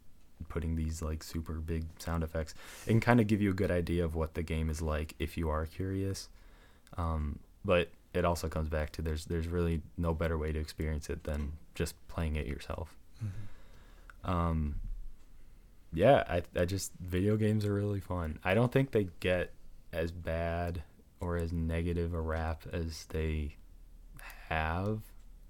[0.49, 2.53] putting these like super big sound effects.
[2.85, 5.15] It can kind of give you a good idea of what the game is like
[5.19, 6.29] if you are curious.
[6.97, 11.09] Um, but it also comes back to there's there's really no better way to experience
[11.09, 12.95] it than just playing it yourself.
[14.23, 14.75] Um,
[15.93, 18.39] yeah, I I just video games are really fun.
[18.43, 19.51] I don't think they get
[19.91, 20.83] as bad
[21.19, 23.55] or as negative a rap as they
[24.49, 25.01] have.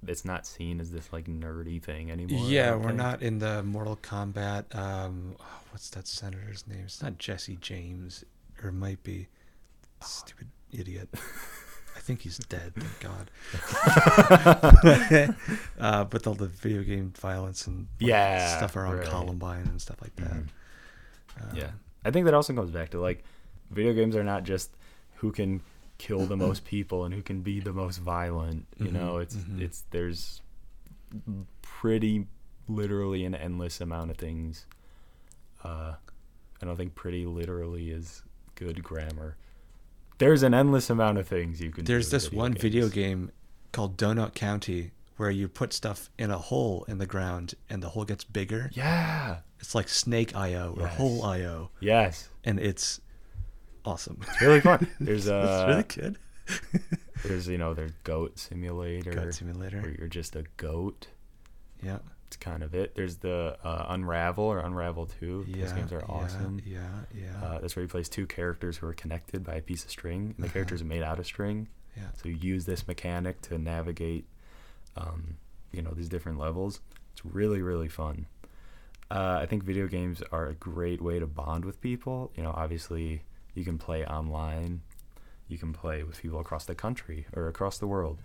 [0.06, 2.46] It's not seen as this like nerdy thing anymore.
[2.48, 2.98] Yeah, we're think.
[2.98, 4.76] not in the Mortal Kombat.
[4.76, 6.84] Um, oh, what's that senator's name?
[6.86, 8.24] It's not Jesse James,
[8.62, 9.28] or it might be.
[10.02, 11.10] Stupid idiot.
[12.04, 12.74] I think he's dead.
[12.76, 13.32] Thank God.
[15.80, 19.08] uh, but all the video game violence and like, Yeah, stuff around right.
[19.08, 20.34] Columbine and stuff like that.
[20.34, 20.48] Mhm.
[21.42, 21.72] Um, Yeah,
[22.04, 23.24] I think that also comes back to like
[23.72, 24.72] video games are not just
[25.16, 25.62] who can
[25.98, 28.66] kill the most people and who can be the most violent.
[28.78, 30.42] You know, it's it's there's
[31.62, 32.28] pretty
[32.68, 34.66] literally an endless amount of things.
[35.64, 35.94] Uh,
[36.62, 38.24] I don't think pretty literally is
[38.56, 39.38] good grammar.
[40.24, 41.84] There's an endless amount of things you can.
[41.86, 43.32] There's this one video game
[43.74, 47.90] called Donut County where you put stuff in a hole in the ground and the
[47.90, 48.70] hole gets bigger.
[48.74, 49.38] Yeah.
[49.60, 50.98] It's like Snake IO or Yes.
[50.98, 52.30] Hole IO, Yes.
[52.44, 53.00] and it's
[53.86, 54.20] awesome.
[54.28, 54.88] It's really fun.
[55.00, 56.18] There's it's uh, really good.
[57.26, 59.12] there's you know there's goat simulator.
[59.12, 59.82] Goat Simulator.
[59.82, 61.08] Where you're just a goat.
[61.82, 62.00] Yeah.
[62.34, 62.96] It's kind of it.
[62.96, 65.46] There's the uh, Unravel or Unravel 2.
[65.48, 65.62] Yeah.
[65.62, 66.60] Those games are awesome.
[66.66, 66.80] Yeah.
[67.14, 67.46] Yeah.
[67.46, 70.34] Uh, that's where you plays two characters who are connected by a piece of string,
[70.36, 71.68] and the characters are made out of string.
[71.96, 72.08] yeah.
[72.16, 74.26] So you use this mechanic to navigate,
[74.98, 75.38] um,
[75.72, 76.80] you know, these different levels.
[77.12, 78.26] It's really, really fun.
[79.12, 82.32] Uh, I think video games are a great way to bond with people.
[82.36, 83.22] You know, obviously
[83.54, 84.82] you can play online,
[85.48, 88.18] you can play with people across the country or across the world,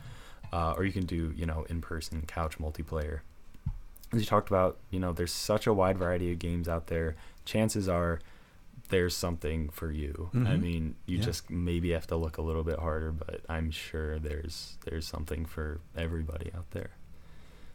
[0.51, 3.21] uh, or you can do you know in-person couch multiplayer.
[4.13, 7.15] As you talked about, you know, there's such a wide variety of games out there.
[7.45, 8.21] Chances are
[8.89, 10.31] there's something for you.
[10.33, 10.61] I Mhm.
[10.63, 11.25] mean, you Yeah.
[11.25, 15.45] just maybe have to look a little bit harder, but I'm sure there's there's something
[15.45, 16.93] for everybody out there.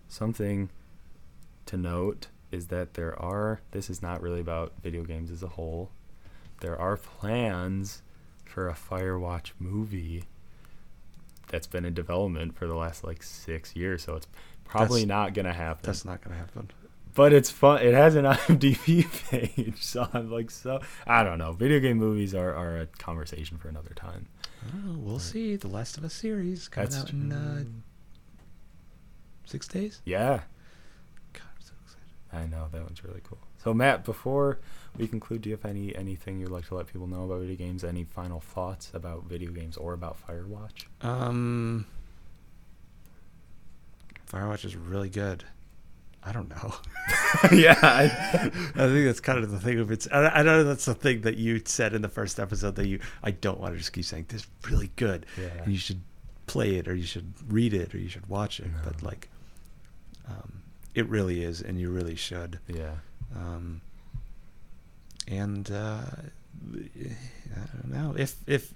[0.07, 0.69] Something
[1.67, 5.49] to note is that there are this is not really about video games as a
[5.49, 5.91] whole.
[6.61, 8.01] There are plans
[8.43, 10.23] for a Firewatch movie
[11.49, 14.27] that's been in development for the last like 6 years, so it's
[14.65, 16.71] probably That's- not going to happen That's not going to happen.
[17.15, 17.81] but it's fun.
[17.81, 21.51] It has an IMDb page, so I'm like, so I don't know.
[21.53, 24.27] Video game movies are, are a conversation for another time.
[24.65, 25.55] Oh, we'll see.
[25.57, 27.63] The Last of Us series coming out in uh,
[29.45, 30.01] six days.
[30.05, 30.41] Yeah,
[31.33, 32.03] God, I'm so excited.
[32.31, 33.39] I know that one's really cool.
[33.57, 34.59] So Matt, before
[34.97, 37.55] we conclude, do you have any anything you'd like to let people know about video
[37.55, 37.83] games?
[37.83, 40.85] Any final thoughts about video games or about Firewatch?
[41.01, 41.85] Um,
[44.33, 45.43] Firewatch is really good.
[46.25, 46.73] I don't know.
[47.51, 50.07] yeah, I think that's kind of the thing of it's.
[50.11, 52.99] I, I know that's the thing that you said in the first episode that you.
[53.21, 55.47] I don't want to just keep saying this is really good, Yeah.
[55.63, 55.99] and you should
[56.47, 58.67] play it or you should read it or you should watch it.
[58.85, 59.27] But like,
[60.29, 60.61] um,
[60.95, 62.59] it really is, and you really should.
[62.69, 62.93] yeah,
[63.35, 63.81] Um,
[65.27, 66.01] and uh,
[66.73, 68.73] I don't know if if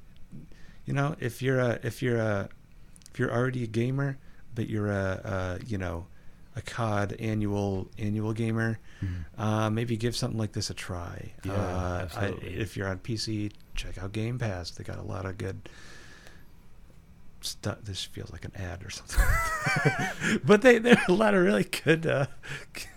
[0.86, 2.50] you know if you're a if you're a
[3.14, 4.18] if you're already a gamer,
[4.58, 6.08] but you're a, a you know
[6.56, 8.80] a COD annual annual gamer,
[9.38, 11.32] uh, maybe give something like this a try.
[11.46, 14.72] Yeah, uh, I, if you're on PC, check out Game Pass.
[14.72, 15.70] They got a lot of good
[17.42, 17.78] stuff.
[17.84, 21.66] This feels like an ad or something, but they there are a lot of really
[21.66, 22.26] good, uh,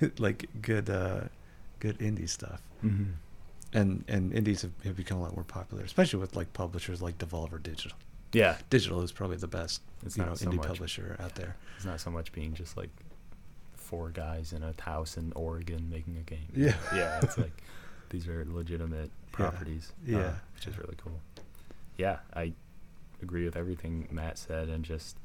[0.00, 1.24] good like good uh,
[1.78, 2.62] good indie stuff.
[2.82, 3.12] mm-hmm.
[3.74, 7.18] And and indies have, have become a lot more popular, especially with like publishers like
[7.18, 7.98] Devolver Digital.
[8.32, 8.56] Yeah.
[8.70, 11.56] Digital is probably the best It's you not know so indie much- publisher out there.
[11.76, 12.90] It's not so much being just like
[13.74, 16.48] four guys in a house in Oregon making a game.
[16.54, 16.74] Yeah.
[16.94, 17.20] yeah.
[17.22, 17.62] It's like
[18.10, 19.92] these are legitimate properties.
[20.08, 20.32] uh, Yeah.
[20.54, 21.20] which is really cool.
[21.96, 22.52] Yeah, I
[23.22, 25.16] agree with everything Matt said, and just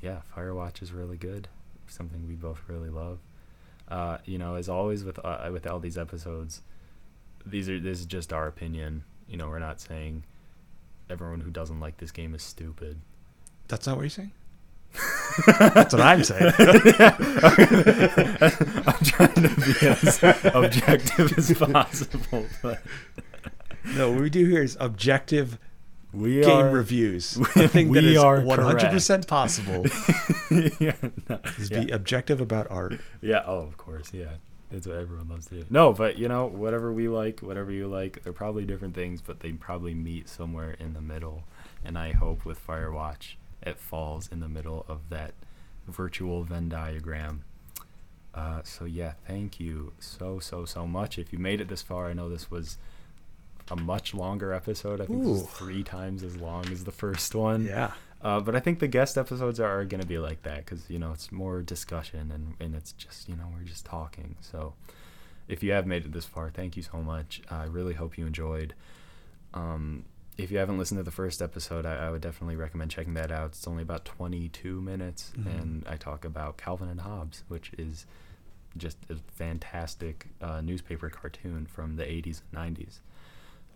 [0.00, 1.48] yeah, Firewatch is really good.
[1.86, 3.18] Something we both really love.
[3.88, 6.62] Uh, you know, as always with uh, with all these episodes,
[7.46, 9.04] these are this is just our opinion.
[9.28, 10.24] You know, we're not saying
[11.10, 13.00] everyone who doesn't like this game is stupid.
[13.68, 14.32] That's not what you're saying.
[15.46, 16.52] That's what I'm saying.
[18.86, 20.22] I'm trying to be as
[20.54, 22.82] objective as possible, but
[23.96, 25.58] no, what we do here is objective
[26.12, 27.36] we game are reviews.
[27.56, 29.86] A thing that we is are 100% possible
[30.78, 30.94] yeah,
[31.28, 31.84] no, is yeah.
[31.84, 33.00] be objective about art.
[33.22, 34.32] Yeah, oh, of course, yeah.
[34.72, 35.66] That's what everyone loves to do.
[35.68, 39.40] No, but you know, whatever we like, whatever you like, they're probably different things, but
[39.40, 41.44] they probably meet somewhere in the middle.
[41.84, 45.34] And I hope with Firewatch, it falls in the middle of that
[45.86, 47.44] virtual Venn diagram.
[48.34, 51.18] Uh, so yeah, thank you so so so much.
[51.18, 52.78] If you made it this far, I know this was
[53.70, 55.02] a much longer episode.
[55.02, 55.32] I think this Ooh.
[55.32, 57.66] was three times as long as the first one.
[57.66, 57.92] Yeah.
[58.22, 60.88] Uh, but I think the guest episodes are, are going to be like that because
[60.88, 64.36] you know it's more discussion and, and it's just you know we're just talking.
[64.40, 64.74] So
[65.48, 67.42] if you have made it this far, thank you so much.
[67.50, 68.74] I really hope you enjoyed.
[69.54, 70.04] Um,
[70.38, 73.30] if you haven't listened to the first episode, I, I would definitely recommend checking that
[73.30, 73.48] out.
[73.48, 75.46] It's only about 22 minutes, Mhm.
[75.46, 78.06] and I talk about Calvin and Hobbes, which is
[78.78, 83.00] just a fantastic uh, newspaper cartoon from the 80s and 90s.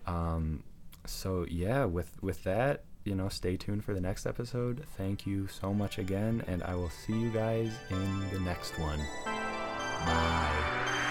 [0.07, 0.63] Um,
[1.05, 4.85] so yeah, with with that, you know, stay tuned for the next episode.
[4.97, 9.01] Thank you so much again, and I will see you guys in the next one.
[10.05, 11.06] Bye.